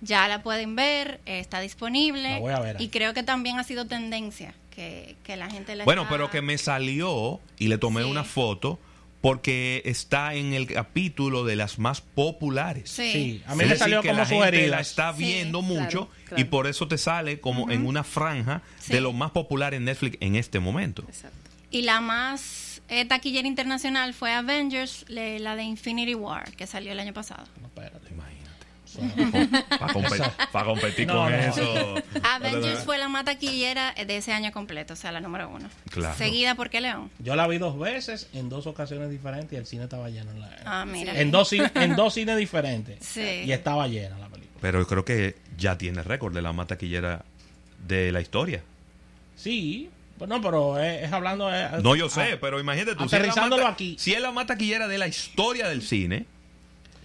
Ya 0.00 0.26
la 0.28 0.42
pueden 0.42 0.74
ver, 0.74 1.20
está 1.26 1.60
disponible. 1.60 2.30
La 2.30 2.38
voy 2.38 2.52
a 2.54 2.60
ver. 2.60 2.76
Y 2.80 2.88
creo 2.88 3.12
que 3.14 3.22
también 3.22 3.58
ha 3.58 3.64
sido 3.64 3.86
tendencia 3.86 4.54
que, 4.76 5.16
que 5.24 5.36
la 5.36 5.50
gente 5.50 5.74
la 5.74 5.84
Bueno, 5.84 6.02
está- 6.02 6.12
pero 6.14 6.30
que 6.30 6.42
me 6.42 6.56
salió 6.58 7.40
y 7.58 7.66
le 7.68 7.78
tomé 7.78 8.02
Sí. 8.04 8.08
una 8.10 8.22
foto 8.22 8.78
porque 9.22 9.82
está 9.86 10.34
en 10.34 10.52
el 10.52 10.66
capítulo 10.68 11.44
de 11.44 11.56
las 11.56 11.78
más 11.80 12.00
populares. 12.02 12.90
Sí. 12.90 13.10
Sí, 13.12 13.42
a 13.46 13.54
mí 13.54 13.54
Es 13.54 13.56
me 13.56 13.64
decir, 13.64 13.78
salió 13.78 14.02
que 14.02 14.08
como 14.08 14.20
la 14.20 14.26
gente 14.26 14.68
la 14.68 14.80
está 14.80 15.10
viendo 15.12 15.62
mucho 15.62 16.08
claro. 16.26 16.40
y 16.40 16.44
por 16.44 16.66
eso 16.68 16.86
te 16.86 16.98
sale 16.98 17.40
como 17.40 17.70
en 17.70 17.86
una 17.86 18.04
franja 18.04 18.62
Sí. 18.78 18.92
de 18.92 19.00
lo 19.00 19.12
más 19.12 19.30
popular 19.32 19.74
en 19.74 19.84
Netflix 19.86 20.18
en 20.20 20.36
este 20.36 20.60
momento. 20.60 21.02
Exacto. 21.08 21.36
Y 21.70 21.82
la 21.82 22.00
más 22.00 22.80
eh, 22.88 23.04
taquillera 23.04 23.48
internacional 23.48 24.14
fue 24.14 24.32
Avengers, 24.32 25.06
le- 25.08 25.40
la 25.40 25.56
de 25.56 25.64
Infinity 25.64 26.14
War, 26.14 26.52
que 26.54 26.68
salió 26.68 26.92
el 26.92 27.00
año 27.00 27.12
pasado. 27.12 27.44
No, 27.60 27.66
espérate. 27.66 28.05
Para 29.78 29.92
competir, 29.92 30.22
pa' 30.52 30.64
competir 30.64 31.06
No, 31.06 31.14
con 31.14 31.30
no. 31.32 31.36
eso. 31.38 31.94
Avengers 32.22 32.84
fue 32.84 32.98
la 32.98 33.08
más 33.08 33.24
taquillera 33.24 33.94
de 33.94 34.16
ese 34.16 34.32
año 34.32 34.52
completo, 34.52 34.94
o 34.94 34.96
sea, 34.96 35.12
la 35.12 35.20
número 35.20 35.48
uno. 35.48 35.68
Claro. 35.90 36.16
Seguida 36.16 36.54
por 36.54 36.70
qué 36.70 36.80
León. 36.80 37.10
Yo 37.18 37.36
la 37.36 37.46
vi 37.46 37.58
dos 37.58 37.78
veces 37.78 38.28
en 38.32 38.48
dos 38.48 38.66
ocasiones 38.66 39.10
diferentes 39.10 39.52
y 39.52 39.56
el 39.56 39.66
cine 39.66 39.84
estaba 39.84 40.08
lleno. 40.10 40.30
En, 40.30 40.40
la- 40.40 40.56
Ah, 40.64 40.84
mira. 40.86 41.18
en, 41.20 41.30
dos, 41.30 41.52
en 41.52 41.96
dos 41.96 42.14
cines 42.14 42.36
diferentes. 42.36 42.98
Sí. 43.04 43.42
Y 43.44 43.52
estaba 43.52 43.86
llena 43.88 44.18
la 44.18 44.28
película. 44.28 44.58
Pero 44.60 44.80
yo 44.80 44.86
creo 44.86 45.04
que 45.04 45.36
ya 45.58 45.76
tiene 45.78 46.02
récord 46.02 46.34
de 46.34 46.42
la 46.42 46.52
más 46.52 46.66
taquillera 46.66 47.24
de 47.86 48.10
la 48.12 48.20
historia. 48.20 48.62
Sí, 49.36 49.90
bueno, 50.18 50.40
pero 50.40 50.78
es, 50.80 51.02
es 51.04 51.12
hablando. 51.12 51.50
No, 51.82 51.94
yo 51.94 52.08
sé, 52.08 52.32
ah, 52.34 52.38
pero 52.40 52.58
imagínate 52.58 52.94
tú. 52.96 53.00
Si 53.00 53.04
es, 53.06 53.12
la 53.12 53.18
Aterrizándolo 53.18 53.62
más 53.62 53.70
ta- 53.70 53.74
aquí. 53.74 53.96
si 53.98 54.14
es 54.14 54.20
la 54.20 54.32
más 54.32 54.46
taquillera 54.46 54.88
de 54.88 54.98
la 54.98 55.06
historia 55.06 55.68
del 55.68 55.82
cine, 55.82 56.24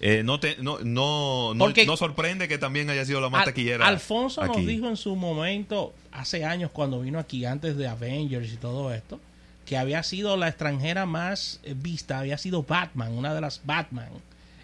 eh, 0.04 0.24
no, 0.24 0.40
te, 0.40 0.58
no, 0.58 0.80
no, 0.80 1.54
no, 1.54 1.66
Porque- 1.66 1.86
no 1.86 1.96
sorprende 1.96 2.48
que 2.48 2.58
también 2.58 2.90
haya 2.90 3.06
sido 3.06 3.22
la 3.22 3.30
más 3.30 3.42
Al- 3.42 3.46
taquillera. 3.46 3.88
Alfonso 3.88 4.44
nos 4.46 4.58
dijo 4.58 4.88
en 4.90 4.98
su 4.98 5.16
momento, 5.16 5.94
hace 6.12 6.44
años 6.44 6.72
cuando 6.72 7.00
vino 7.02 7.20
aquí, 7.20 7.46
antes 7.46 7.78
de 7.78 7.88
Avengers 7.88 8.52
y 8.52 8.58
todo 8.58 8.92
esto, 8.94 9.20
que 9.66 9.78
había 9.78 10.02
sido 10.04 10.36
la 10.38 10.48
extranjera 10.48 11.06
más 11.06 11.60
eh, 11.64 11.76
vista, 11.78 12.20
había 12.20 12.38
sido 12.38 12.64
Batman, 12.64 13.14
una 13.14 13.34
de 13.34 13.42
las 13.42 13.62
Batman, 13.64 14.10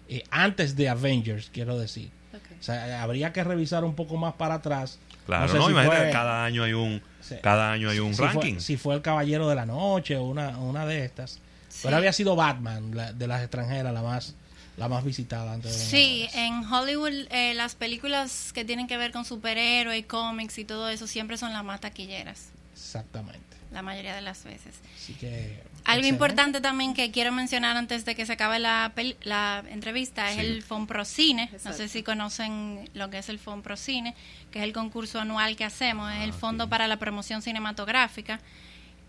eh, 0.08 0.24
antes 0.30 0.74
de 0.76 0.88
Avengers, 0.88 1.50
quiero 1.52 1.78
decir. 1.78 2.10
Ok. 2.34 2.40
O 2.60 2.62
sea, 2.62 3.02
habría 3.02 3.32
que 3.32 3.44
revisar 3.44 3.84
un 3.84 3.94
poco 3.94 4.16
más 4.16 4.34
para 4.34 4.54
atrás. 4.54 4.98
Claro, 5.24 5.48
sé 5.48 5.56
no, 5.58 5.66
si 5.66 5.70
imagínate, 5.72 6.02
fue- 6.02 6.10
cada 6.10 6.44
año 6.44 6.64
hay 6.64 6.72
un, 6.72 7.00
Sí. 7.20 7.36
cada 7.42 7.70
año 7.72 7.90
hay 7.90 8.00
un 8.00 8.14
si 8.14 8.22
ranking. 8.22 8.54
Fue, 8.54 8.60
si 8.60 8.76
fue 8.76 8.94
el 8.96 9.02
Caballero 9.02 9.48
de 9.48 9.54
la 9.54 9.66
Noche 9.66 10.16
o 10.16 10.24
una, 10.24 10.58
una 10.58 10.84
de 10.86 11.04
estas. 11.04 11.38
Sí. 11.68 11.80
Pero 11.84 11.96
había 11.98 12.12
sido 12.12 12.34
Batman, 12.34 12.90
la- 12.94 13.12
de 13.12 13.26
las 13.28 13.42
extranjeras, 13.42 13.92
la 13.94 14.02
más 14.02 14.34
la 14.78 14.88
más 14.88 15.04
visitada 15.04 15.52
antes 15.52 15.72
de 15.76 15.84
Sí, 15.84 16.28
en 16.34 16.64
Hollywood 16.64 17.26
eh, 17.30 17.52
las 17.54 17.74
películas 17.74 18.52
que 18.52 18.64
tienen 18.64 18.86
que 18.86 18.96
ver 18.96 19.12
con 19.12 19.24
superhéroes, 19.24 20.06
cómics 20.06 20.58
y 20.58 20.64
todo 20.64 20.88
eso 20.88 21.06
siempre 21.06 21.36
son 21.36 21.52
las 21.52 21.64
más 21.64 21.80
taquilleras, 21.80 22.50
Exactamente. 22.72 23.40
la 23.72 23.82
mayoría 23.82 24.14
de 24.14 24.22
las 24.22 24.44
veces. 24.44 24.76
Así 24.96 25.14
que. 25.14 25.66
Algo 25.84 26.00
excelente. 26.00 26.08
importante 26.08 26.60
también 26.60 26.92
que 26.94 27.10
quiero 27.10 27.32
mencionar 27.32 27.76
antes 27.76 28.04
de 28.04 28.14
que 28.14 28.26
se 28.26 28.34
acabe 28.34 28.58
la, 28.58 28.92
peli- 28.94 29.16
la 29.22 29.64
entrevista 29.70 30.26
Sí. 30.28 30.34
es 30.38 30.44
el 30.44 30.62
FONPROCINE. 30.62 31.46
No 31.46 31.56
Exacto. 31.56 31.78
sé 31.78 31.88
si 31.88 32.02
conocen 32.02 32.90
lo 32.94 33.08
que 33.08 33.18
es 33.18 33.28
el 33.30 33.38
FONPROCINE, 33.38 34.14
que 34.50 34.58
es 34.58 34.64
el 34.64 34.72
concurso 34.74 35.18
anual 35.20 35.56
que 35.56 35.64
hacemos, 35.64 36.12
es 36.12 36.20
el 36.24 36.30
Ah, 36.30 36.34
Fondo 36.34 36.64
sí. 36.64 36.70
para 36.70 36.88
la 36.88 36.98
Promoción 36.98 37.40
Cinematográfica. 37.40 38.40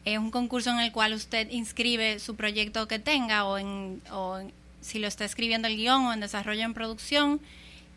Es 0.05 0.17
un 0.17 0.31
concurso 0.31 0.69
en 0.71 0.79
el 0.79 0.93
cual 0.93 1.13
usted 1.13 1.49
inscribe 1.51 2.19
su 2.19 2.35
proyecto 2.37 2.87
que 2.87 2.99
tenga 2.99 3.43
o, 3.45 3.57
en, 3.57 4.01
o 4.11 4.39
en- 4.39 4.53
si 4.81 4.99
lo 4.99 5.07
está 5.07 5.25
escribiendo 5.25 5.67
el 5.67 5.75
guion 5.77 6.05
o 6.05 6.13
en 6.13 6.19
desarrollo 6.19 6.61
en 6.63 6.73
producción 6.73 7.39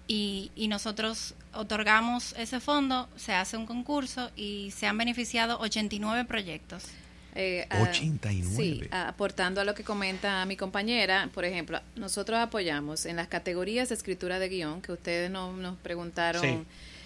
y, 0.08 0.50
y 0.56 0.68
nosotros 0.68 1.34
otorgamos 1.54 2.34
ese 2.38 2.60
fondo, 2.60 3.08
se 3.16 3.32
hace 3.34 3.56
un 3.56 3.66
concurso 3.66 4.30
y 4.36 4.70
se 4.76 4.86
han 4.86 4.98
beneficiado 4.98 5.58
89 5.60 6.24
proyectos. 6.24 6.84
Eh, 7.34 7.66
ah, 7.70 7.80
89. 7.82 8.54
Sí, 8.56 8.82
aportando 8.90 9.60
a 9.60 9.64
lo 9.64 9.74
que 9.74 9.84
comenta 9.84 10.44
mi 10.44 10.56
compañera, 10.56 11.30
por 11.32 11.44
ejemplo, 11.46 11.80
nosotros 11.96 12.38
apoyamos 12.38 13.06
en 13.06 13.16
las 13.16 13.28
categorías 13.28 13.88
de 13.88 13.94
escritura 13.94 14.38
de 14.38 14.48
guion, 14.50 14.82
que 14.82 14.92
ustedes 14.92 15.30
no- 15.30 15.52
nos 15.56 15.78
preguntaron 15.78 16.42
Sí. 16.42 16.58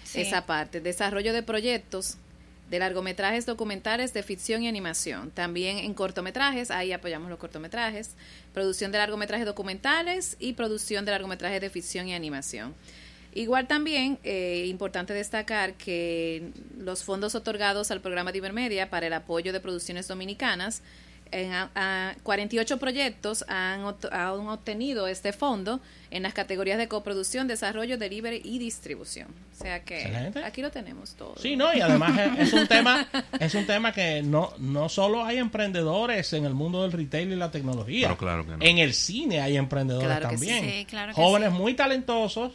Sí. 0.03 0.21
esa 0.21 0.45
parte, 0.45 0.81
desarrollo 0.81 1.31
de 1.33 1.43
proyectos 1.43 2.17
de 2.69 2.79
largometrajes 2.79 3.45
documentales 3.45 4.13
de 4.13 4.23
ficción 4.23 4.63
y 4.63 4.67
animación. 4.67 5.31
También 5.31 5.77
en 5.77 5.93
cortometrajes, 5.93 6.71
ahí 6.71 6.91
apoyamos 6.91 7.29
los 7.29 7.39
cortometrajes, 7.39 8.15
producción 8.53 8.91
de 8.91 8.97
largometrajes 8.97 9.45
documentales 9.45 10.35
y 10.39 10.53
producción 10.53 11.05
de 11.05 11.11
largometrajes 11.11 11.61
de 11.61 11.69
ficción 11.69 12.07
y 12.07 12.13
animación. 12.13 12.75
Igual 13.33 13.67
también, 13.67 14.17
eh, 14.23 14.65
importante 14.67 15.13
destacar 15.13 15.75
que 15.75 16.51
los 16.77 17.03
fondos 17.03 17.35
otorgados 17.35 17.91
al 17.91 18.01
programa 18.01 18.31
de 18.31 18.39
Ibermedia 18.39 18.89
para 18.89 19.07
el 19.07 19.13
apoyo 19.13 19.53
de 19.53 19.59
producciones 19.59 20.07
dominicanas, 20.07 20.81
en, 21.31 21.51
a- 21.53 21.71
a 21.75 22.15
48 22.23 22.77
proyectos 22.77 23.45
han, 23.47 23.83
obtenido 23.83 25.07
este 25.07 25.33
fondo 25.33 25.79
en 26.11 26.23
las 26.23 26.33
categorías 26.33 26.77
de 26.77 26.87
coproducción, 26.87 27.47
desarrollo, 27.47 27.97
delivery 27.97 28.41
y 28.43 28.59
distribución. 28.59 29.27
O 29.53 29.55
sea 29.63 29.83
que 29.83 30.01
Excelente. 30.03 30.43
aquí 30.43 30.61
lo 30.61 30.71
tenemos 30.71 31.15
todo. 31.15 31.35
Sí, 31.37 31.55
no, 31.55 31.73
y 31.73 31.81
además 31.81 32.17
es, 32.37 32.47
es 32.47 32.53
un 32.53 32.67
tema, 32.67 33.07
es 33.39 33.55
un 33.55 33.65
tema 33.65 33.91
que 33.91 34.21
no, 34.23 34.53
no 34.59 34.87
solo 34.89 35.23
hay 35.25 35.37
emprendedores 35.37 36.31
en 36.33 36.45
el 36.45 36.53
mundo 36.53 36.83
del 36.83 36.91
retail 36.91 37.31
y 37.33 37.35
la 37.35 37.51
tecnología. 37.51 38.07
Pero 38.07 38.17
claro 38.17 38.45
que 38.45 38.51
no. 38.51 38.57
En 38.61 38.77
el 38.77 38.93
cine 38.93 39.41
hay 39.41 39.57
emprendedores 39.57 40.07
Claro 40.07 40.29
que 40.29 40.37
sí. 40.37 40.47
también. 40.47 40.73
Sí, 40.73 40.85
claro 40.85 41.13
que 41.13 41.21
Jóvenes 41.21 41.49
sí. 41.51 41.57
muy 41.57 41.73
talentosos 41.73 42.53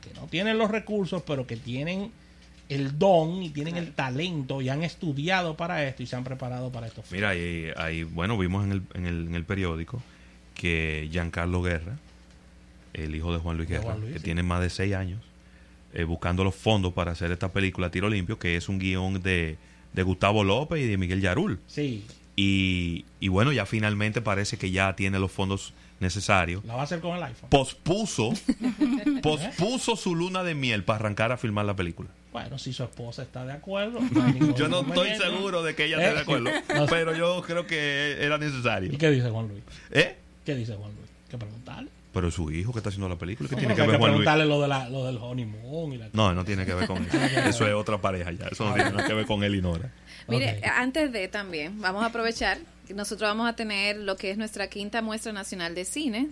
que 0.00 0.12
no 0.18 0.26
tienen 0.26 0.58
los 0.58 0.70
recursos, 0.70 1.22
pero 1.26 1.46
que 1.46 1.56
tienen 1.56 2.12
el 2.68 2.98
don 2.98 3.42
y 3.42 3.50
tienen 3.50 3.76
el 3.76 3.92
talento 3.92 4.62
y 4.62 4.68
han 4.68 4.82
estudiado 4.82 5.56
para 5.56 5.84
esto 5.86 6.02
y 6.02 6.06
se 6.06 6.16
han 6.16 6.24
preparado 6.24 6.70
para 6.72 6.86
esto. 6.86 7.02
Mira, 7.10 7.30
ahí, 7.30 7.68
ahí, 7.76 8.02
bueno, 8.04 8.38
vimos 8.38 8.64
en 8.64 8.72
el, 8.72 8.82
en, 8.94 9.06
el, 9.06 9.26
en 9.28 9.34
el 9.34 9.44
periódico 9.44 10.02
que 10.54 11.08
Giancarlo 11.10 11.62
Guerra, 11.62 11.98
el 12.94 13.14
hijo 13.14 13.32
de 13.32 13.38
Juan 13.40 13.56
Luis 13.56 13.68
Guerra, 13.68 13.82
Juan 13.84 14.00
Luis, 14.00 14.12
que 14.12 14.18
sí. 14.20 14.24
tiene 14.24 14.42
más 14.42 14.60
de 14.60 14.70
seis 14.70 14.94
años, 14.94 15.20
eh, 15.92 16.04
buscando 16.04 16.44
los 16.44 16.54
fondos 16.54 16.92
para 16.92 17.12
hacer 17.12 17.30
esta 17.32 17.52
película 17.52 17.90
Tiro 17.90 18.08
Limpio, 18.08 18.38
que 18.38 18.56
es 18.56 18.68
un 18.68 18.78
guion 18.78 19.20
de, 19.22 19.56
de 19.92 20.02
Gustavo 20.02 20.42
López 20.44 20.80
y 20.82 20.86
de 20.86 20.96
Miguel 20.96 21.20
Yarul. 21.20 21.60
Sí, 21.66 22.04
Y, 22.36 23.04
y 23.20 23.28
bueno, 23.28 23.52
ya 23.52 23.66
finalmente 23.66 24.20
parece 24.22 24.56
que 24.56 24.70
ya 24.70 24.96
tiene 24.96 25.18
los 25.18 25.30
fondos 25.30 25.74
necesarios. 26.00 26.64
la 26.64 26.74
va 26.74 26.80
a 26.80 26.84
hacer 26.84 27.00
con 27.00 27.16
el 27.16 27.22
iPhone. 27.22 27.48
Pospuso, 27.50 28.32
pospuso 29.22 29.96
su 29.96 30.14
luna 30.14 30.42
de 30.42 30.54
miel 30.54 30.84
para 30.84 30.98
arrancar 31.00 31.32
a 31.32 31.36
filmar 31.36 31.64
la 31.64 31.76
película. 31.76 32.08
Bueno, 32.34 32.58
si 32.58 32.72
su 32.72 32.82
esposa 32.82 33.22
está 33.22 33.46
de 33.46 33.52
acuerdo. 33.52 34.00
no 34.10 34.56
Yo 34.56 34.68
no 34.68 34.80
estoy 34.80 35.14
seguro 35.14 35.62
de 35.62 35.76
que 35.76 35.84
ella 35.84 35.98
¿Eh? 35.98 36.02
esté 36.02 36.14
de 36.16 36.20
acuerdo, 36.20 36.50
No 36.74 36.88
sé. 36.88 36.92
pero 36.92 37.14
yo 37.14 37.40
creo 37.46 37.64
que 37.64 38.16
era 38.20 38.38
necesario. 38.38 38.92
¿Y 38.92 38.96
qué 38.96 39.08
dice 39.08 39.30
Juan 39.30 39.46
Luis? 39.46 39.62
¿Eh? 39.92 40.16
¿Qué 40.44 40.56
dice 40.56 40.74
Juan 40.74 40.90
Luis? 40.96 41.08
¿Qué 41.30 41.38
preguntarle? 41.38 41.88
Pero 42.12 42.32
su 42.32 42.50
hijo 42.50 42.72
que 42.72 42.80
está 42.80 42.88
haciendo 42.88 43.08
la 43.08 43.14
película, 43.16 43.48
¿qué 43.48 43.54
tiene 43.54 43.76
que 43.76 43.82
ver 43.82 43.98
Juan 43.98 44.00
Luis? 44.00 44.24
preguntarle 44.24 44.46
lo, 44.46 44.60
de 44.60 44.66
la, 44.66 44.88
lo 44.88 45.04
del 45.06 45.16
honeymoon 45.18 45.92
y 45.92 45.98
la 45.98 46.08
No, 46.12 46.34
no 46.34 46.44
tiene 46.44 46.66
que 46.66 46.74
ver 46.74 46.88
con 46.88 47.04
eso. 47.06 47.16
Eso 47.18 47.66
es 47.68 47.74
otra 47.74 47.98
pareja 48.00 48.32
ya. 48.32 48.48
Eso 48.48 48.64
no 48.68 48.74
tiene 48.74 48.90
nada 48.90 49.06
que 49.06 49.14
ver 49.14 49.26
con 49.26 49.44
él 49.44 49.54
y 49.54 49.62
Nora. 49.62 49.92
Mire, 50.26 50.60
antes 50.76 51.12
de 51.12 51.28
también, 51.28 51.80
vamos 51.80 52.02
a 52.02 52.06
aprovechar 52.06 52.58
nosotros 52.92 53.30
vamos 53.30 53.48
a 53.48 53.54
tener 53.56 53.96
lo 53.96 54.16
que 54.16 54.30
es 54.30 54.36
nuestra 54.36 54.66
quinta 54.68 55.00
muestra 55.00 55.32
nacional 55.32 55.74
de 55.74 55.84
cine 55.86 56.28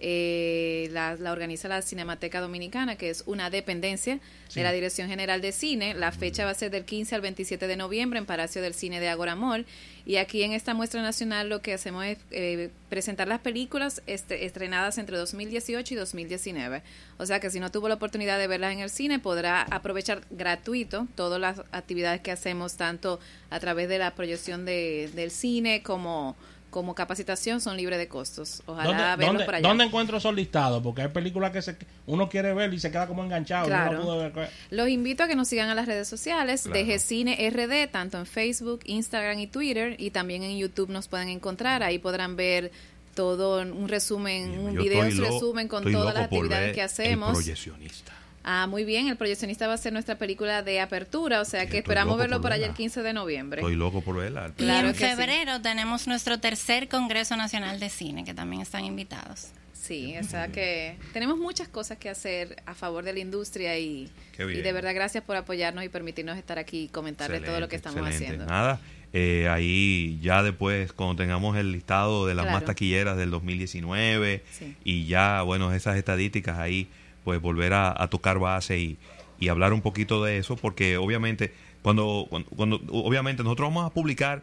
Eh, 0.00 0.88
la, 0.92 1.16
la, 1.16 1.32
organiza 1.32 1.68
la 1.68 1.82
Cinemateca 1.82 2.40
Dominicana, 2.40 2.96
que 2.96 3.10
es 3.10 3.24
una 3.26 3.50
dependencia 3.50 4.20
Sí. 4.48 4.60
de 4.60 4.64
la 4.64 4.72
Dirección 4.72 5.08
General 5.10 5.42
de 5.42 5.52
Cine. 5.52 5.92
La 5.92 6.10
fecha 6.10 6.46
va 6.46 6.52
a 6.52 6.54
ser 6.54 6.70
del 6.70 6.84
15 6.86 7.14
al 7.14 7.20
27 7.20 7.66
de 7.66 7.76
noviembre 7.76 8.18
en 8.18 8.24
Palacio 8.24 8.62
del 8.62 8.72
Cine 8.72 8.98
de 8.98 9.08
Agora 9.08 9.34
Mall. 9.36 9.66
Y 10.06 10.16
aquí 10.16 10.42
en 10.42 10.52
esta 10.52 10.72
muestra 10.72 11.02
nacional 11.02 11.50
lo 11.50 11.60
que 11.60 11.74
hacemos 11.74 12.06
es 12.06 12.16
eh, 12.30 12.70
presentar 12.88 13.28
las 13.28 13.40
películas 13.40 14.00
este, 14.06 14.46
estrenadas 14.46 14.96
entre 14.96 15.18
2018 15.18 15.92
y 15.92 15.96
2019. 15.98 16.82
O 17.18 17.26
sea 17.26 17.40
que 17.40 17.50
si 17.50 17.60
no 17.60 17.70
tuvo 17.70 17.88
la 17.88 17.96
oportunidad 17.96 18.38
de 18.38 18.46
verlas 18.46 18.72
en 18.72 18.80
el 18.80 18.88
cine, 18.88 19.18
podrá 19.18 19.62
aprovechar 19.64 20.22
gratuito 20.30 21.06
todas 21.14 21.38
las 21.38 21.60
actividades 21.72 22.22
que 22.22 22.30
hacemos, 22.30 22.78
tanto 22.78 23.20
a 23.50 23.60
través 23.60 23.90
de 23.90 23.98
la 23.98 24.14
proyección 24.14 24.64
de, 24.64 25.10
del 25.14 25.30
cine 25.30 25.82
como 25.82 26.36
como 26.78 26.94
capacitación 26.94 27.60
son 27.60 27.76
libres 27.76 27.98
de 27.98 28.06
costos. 28.06 28.62
Ojalá 28.66 28.84
¿Dónde, 28.88 29.02
verlos 29.02 29.26
dónde- 29.26 29.44
por 29.44 29.54
allá. 29.56 29.68
dónde 29.68 29.82
encuentro 29.84 30.18
esos 30.18 30.32
listados? 30.32 30.80
Porque 30.80 31.02
hay 31.02 31.08
películas 31.08 31.50
que 31.50 31.60
se, 31.60 31.74
uno 32.06 32.28
quiere 32.28 32.54
ver 32.54 32.72
y 32.72 32.78
se 32.78 32.92
queda 32.92 33.08
como 33.08 33.24
enganchado. 33.24 33.64
no 33.68 33.74
Claro. 33.74 34.32
ver. 34.32 34.50
Los 34.70 34.88
invito 34.88 35.24
a 35.24 35.26
que 35.26 35.34
nos 35.34 35.48
sigan 35.48 35.68
a 35.70 35.74
las 35.74 35.86
redes 35.86 36.06
sociales 36.06 36.62
Claro. 36.62 36.78
de 36.78 36.84
Gcine 36.98 37.50
RD, 37.50 37.88
tanto 37.90 38.16
en 38.18 38.26
Facebook, 38.26 38.80
Instagram 38.84 39.40
y 39.40 39.48
Twitter, 39.48 39.96
y 39.98 40.10
también 40.10 40.44
en 40.44 40.56
YouTube 40.56 40.88
nos 40.90 41.08
pueden 41.08 41.28
encontrar. 41.30 41.82
Ahí 41.82 41.98
podrán 41.98 42.36
ver 42.36 42.70
todo 43.14 43.60
un 43.62 43.88
resumen, 43.88 44.56
un 44.60 44.74
Yo 44.74 44.82
video, 44.84 45.00
un 45.00 45.16
resumen 45.16 45.66
con 45.66 45.82
todas 45.90 46.14
las 46.14 46.24
actividades 46.26 46.72
que 46.74 46.80
El 46.80 46.86
hacemos. 46.86 47.32
proyeccionista. 47.32 48.12
Ah, 48.44 48.66
muy 48.66 48.84
bien, 48.84 49.08
el 49.08 49.16
proyeccionista 49.16 49.66
va 49.66 49.74
a 49.74 49.78
ser 49.78 49.92
nuestra 49.92 50.16
película 50.16 50.62
de 50.62 50.80
apertura, 50.80 51.40
o 51.40 51.44
sea 51.44 51.60
que 51.60 51.66
estoy 51.66 51.78
esperamos 51.80 52.16
verlo 52.18 52.40
por 52.40 52.52
allá 52.52 52.66
el 52.66 52.72
15 52.74 53.02
de 53.02 53.12
noviembre. 53.12 53.60
Estoy 53.60 53.76
loco 53.76 54.00
por 54.00 54.16
verla. 54.16 54.48
Y 54.56 54.62
Claro 54.62 54.88
en 54.88 54.94
sí. 54.94 55.00
febrero 55.04 55.60
tenemos 55.60 56.06
nuestro 56.06 56.38
tercer 56.40 56.88
Congreso 56.88 57.36
Nacional 57.36 57.78
de 57.80 57.90
Cine, 57.90 58.24
que 58.24 58.32
también 58.34 58.62
están 58.62 58.84
invitados. 58.84 59.48
Sí, 59.74 60.14
o 60.18 60.24
sea 60.24 60.48
que 60.48 60.96
tenemos 61.12 61.38
muchas 61.38 61.68
cosas 61.68 61.96
que 61.98 62.10
hacer 62.10 62.62
a 62.66 62.74
favor 62.74 63.04
de 63.04 63.12
la 63.14 63.20
industria 63.20 63.78
y, 63.78 64.10
y 64.38 64.42
de 64.60 64.72
verdad 64.72 64.94
gracias 64.94 65.24
por 65.24 65.36
apoyarnos 65.36 65.82
y 65.84 65.88
permitirnos 65.88 66.36
estar 66.36 66.58
aquí 66.58 66.84
y 66.84 66.88
comentarle 66.88 67.40
todo 67.40 67.58
lo 67.60 67.68
que 67.68 67.76
estamos 67.76 67.98
excelente. 68.00 68.24
haciendo. 68.26 68.46
Nada, 68.46 68.80
eh, 69.14 69.48
ahí 69.50 70.18
ya 70.20 70.42
después, 70.42 70.92
cuando 70.92 71.16
tengamos 71.16 71.56
el 71.56 71.72
listado 71.72 72.26
de 72.26 72.34
las 72.34 72.46
más 72.46 72.64
taquilleras 72.64 73.16
del 73.16 73.30
2019 73.30 74.42
Sí. 74.50 74.74
y 74.84 75.06
ya, 75.06 75.40
bueno, 75.42 75.72
esas 75.72 75.96
estadísticas 75.96 76.58
ahí, 76.58 76.88
pues 77.24 77.40
volver 77.40 77.72
a, 77.72 77.94
a 78.02 78.08
tocar 78.08 78.38
base 78.38 78.78
y, 78.78 78.96
y 79.40 79.48
hablar 79.48 79.72
un 79.72 79.80
poquito 79.82 80.22
de 80.24 80.38
eso, 80.38 80.56
porque 80.56 80.96
obviamente, 80.96 81.52
cuando, 81.82 82.26
cuando, 82.28 82.48
cuando- 82.50 82.80
obviamente 82.90 83.42
nosotros 83.42 83.68
vamos 83.68 83.86
a 83.86 83.94
publicar 83.94 84.42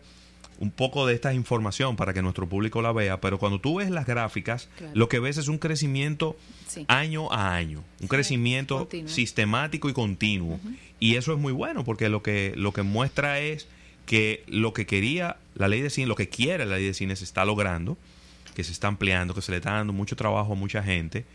un 0.57 0.71
poco 0.71 1.05
de 1.05 1.13
esta 1.13 1.33
información 1.33 1.97
para 1.97 2.13
que 2.13 2.21
nuestro 2.21 2.47
público 2.47 2.81
la 2.81 2.93
vea, 2.93 3.19
pero 3.19 3.37
cuando 3.39 3.59
tú 3.59 3.75
ves 3.79 3.89
las 3.89 4.05
gráficas, 4.05 4.69
Claro. 4.77 4.93
lo 4.95 5.09
que 5.09 5.19
ves 5.19 5.37
es 5.37 5.49
un 5.49 5.57
crecimiento 5.57 6.37
Sí. 6.67 6.85
año 6.87 7.29
a 7.33 7.53
año, 7.55 7.83
un 8.01 8.07
crecimiento 8.07 8.77
continuo. 8.79 9.09
sistemático 9.09 9.89
y 9.89 9.93
continuo. 9.93 10.59
Y 10.99 11.15
eso 11.15 11.33
es 11.33 11.39
muy 11.39 11.51
bueno 11.51 11.83
porque 11.83 12.07
lo 12.07 12.23
que 12.23 12.53
lo 12.55 12.71
que 12.71 12.83
muestra 12.83 13.39
es 13.41 13.67
que 14.05 14.43
lo 14.47 14.71
que 14.73 14.85
quería 14.85 15.35
la 15.55 15.67
ley 15.67 15.81
de 15.81 15.89
cine, 15.89 16.07
lo 16.07 16.15
que 16.15 16.29
quiere 16.29 16.65
la 16.65 16.75
ley 16.77 16.85
de 16.85 16.93
cine 16.93 17.17
se 17.17 17.25
está 17.25 17.43
logrando, 17.43 17.97
que 18.55 18.63
se 18.63 18.71
está 18.71 18.87
ampliando, 18.87 19.33
que 19.33 19.41
se 19.41 19.51
le 19.51 19.57
está 19.57 19.73
dando 19.73 19.91
mucho 19.91 20.15
trabajo 20.15 20.53
a 20.53 20.55
mucha 20.55 20.81
gente 20.81 21.25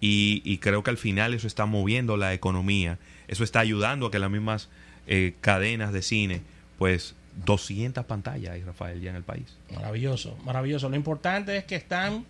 y, 0.00 0.42
y 0.44 0.58
creo 0.58 0.82
que 0.82 0.90
al 0.90 0.98
final 0.98 1.34
eso 1.34 1.46
está 1.46 1.66
moviendo 1.66 2.16
la 2.16 2.34
economía, 2.34 2.98
eso 3.26 3.44
está 3.44 3.60
ayudando 3.60 4.06
a 4.06 4.10
que 4.10 4.18
las 4.18 4.30
mismas 4.30 4.68
eh, 5.06 5.34
cadenas 5.40 5.92
de 5.92 6.02
cine, 6.02 6.42
pues 6.78 7.14
200 7.44 8.04
pantallas 8.04 8.52
hay, 8.54 8.62
Rafael, 8.62 9.00
ya 9.00 9.10
en 9.10 9.16
el 9.16 9.22
país. 9.22 9.56
Maravilloso, 9.74 10.36
maravilloso. 10.44 10.88
Lo 10.88 10.96
importante 10.96 11.56
es 11.56 11.64
que 11.64 11.76
están 11.76 12.24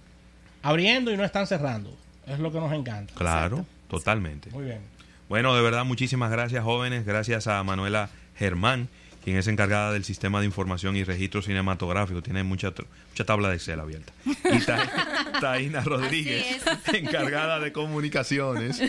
abriendo 0.62 1.12
y 1.12 1.16
no 1.16 1.24
están 1.24 1.46
cerrando. 1.46 1.96
Es 2.26 2.38
lo 2.38 2.52
que 2.52 2.61
nos 2.61 2.72
encanta. 2.72 3.14
Claro, 3.14 3.64
totalmente. 3.88 4.50
Muy 4.50 4.64
bien. 4.64 4.81
Bueno, 5.28 5.54
de 5.54 5.62
verdad, 5.62 5.85
muchísimas 5.85 6.31
gracias, 6.31 6.62
jóvenes. 6.62 7.04
Gracias 7.04 7.46
a 7.46 7.62
Manuela 7.62 8.11
Germán, 8.37 8.88
quien 9.24 9.37
es 9.37 9.46
encargada 9.48 9.92
del 9.92 10.04
sistema 10.04 10.40
de 10.40 10.46
información 10.46 10.96
y 10.96 11.04
registro 11.04 11.42
cinematográfico. 11.42 12.22
Tiene 12.22 12.42
mucha, 12.42 12.72
mucha 13.11 13.24
tabla 13.24 13.48
de 13.50 13.57
Excel 13.57 13.81
abierta. 13.81 14.12
Y 14.52 14.61
Ta- 14.66 15.38
Taina 15.40 15.81
Rodríguez, 15.83 16.44
encargada 16.92 17.61
de 17.61 17.72
comunicaciones. 17.72 18.83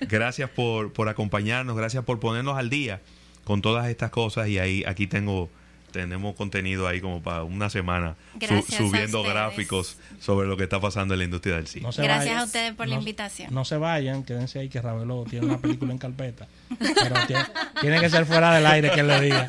Gracias 0.00 0.50
por, 0.50 0.92
por 0.92 1.08
acompañarnos, 1.08 1.76
gracias 1.76 2.04
por 2.04 2.20
ponernos 2.20 2.56
al 2.58 2.70
día 2.70 3.00
con 3.44 3.62
todas 3.62 3.88
estas 3.88 4.10
cosas. 4.10 4.48
Y 4.48 4.58
ahí 4.58 4.84
aquí 4.86 5.06
tengo 5.06 5.48
tenemos 5.94 6.34
contenido 6.34 6.88
ahí 6.88 7.00
como 7.00 7.22
para 7.22 7.44
una 7.44 7.70
semana 7.70 8.16
su- 8.40 8.62
subiendo 8.76 9.22
gráficos 9.22 9.96
sobre 10.20 10.48
lo 10.48 10.56
que 10.56 10.64
está 10.64 10.80
pasando 10.80 11.14
en 11.14 11.18
la 11.18 11.24
industria 11.24 11.54
del 11.54 11.68
cine. 11.68 11.84
No 11.84 11.92
Gracias 11.92 12.18
vayan. 12.26 12.38
a 12.38 12.44
ustedes 12.44 12.74
por 12.74 12.88
la 12.88 12.96
invitación. 12.96 13.54
No 13.54 13.64
se 13.64 13.76
vayan, 13.76 14.24
quédense 14.24 14.58
ahí 14.58 14.68
que 14.68 14.82
Ravelo 14.82 15.24
tiene 15.30 15.46
una 15.46 15.58
película 15.58 15.92
en 15.92 15.98
carpeta. 15.98 16.48
Pero 16.78 17.14
tiene, 17.28 17.44
tiene 17.80 18.00
que 18.00 18.10
ser 18.10 18.26
fuera 18.26 18.52
del 18.54 18.66
aire 18.66 18.90
que 18.90 19.02
le 19.04 19.20
diga. 19.20 19.46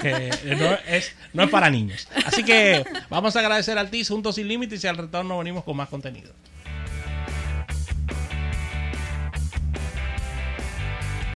Que 0.00 0.30
no 0.58 0.78
es, 0.88 1.14
no 1.34 1.42
es 1.42 1.50
para 1.50 1.68
niños. 1.68 2.08
Así 2.24 2.42
que 2.42 2.84
vamos 3.10 3.36
a 3.36 3.40
agradecer 3.40 3.76
al 3.78 3.90
TIS 3.90 4.08
juntos 4.08 4.34
sin 4.36 4.48
límites 4.48 4.82
y 4.82 4.86
al 4.86 4.96
retorno 4.96 5.36
venimos 5.38 5.62
con 5.64 5.76
más 5.76 5.88
contenido. 5.90 6.32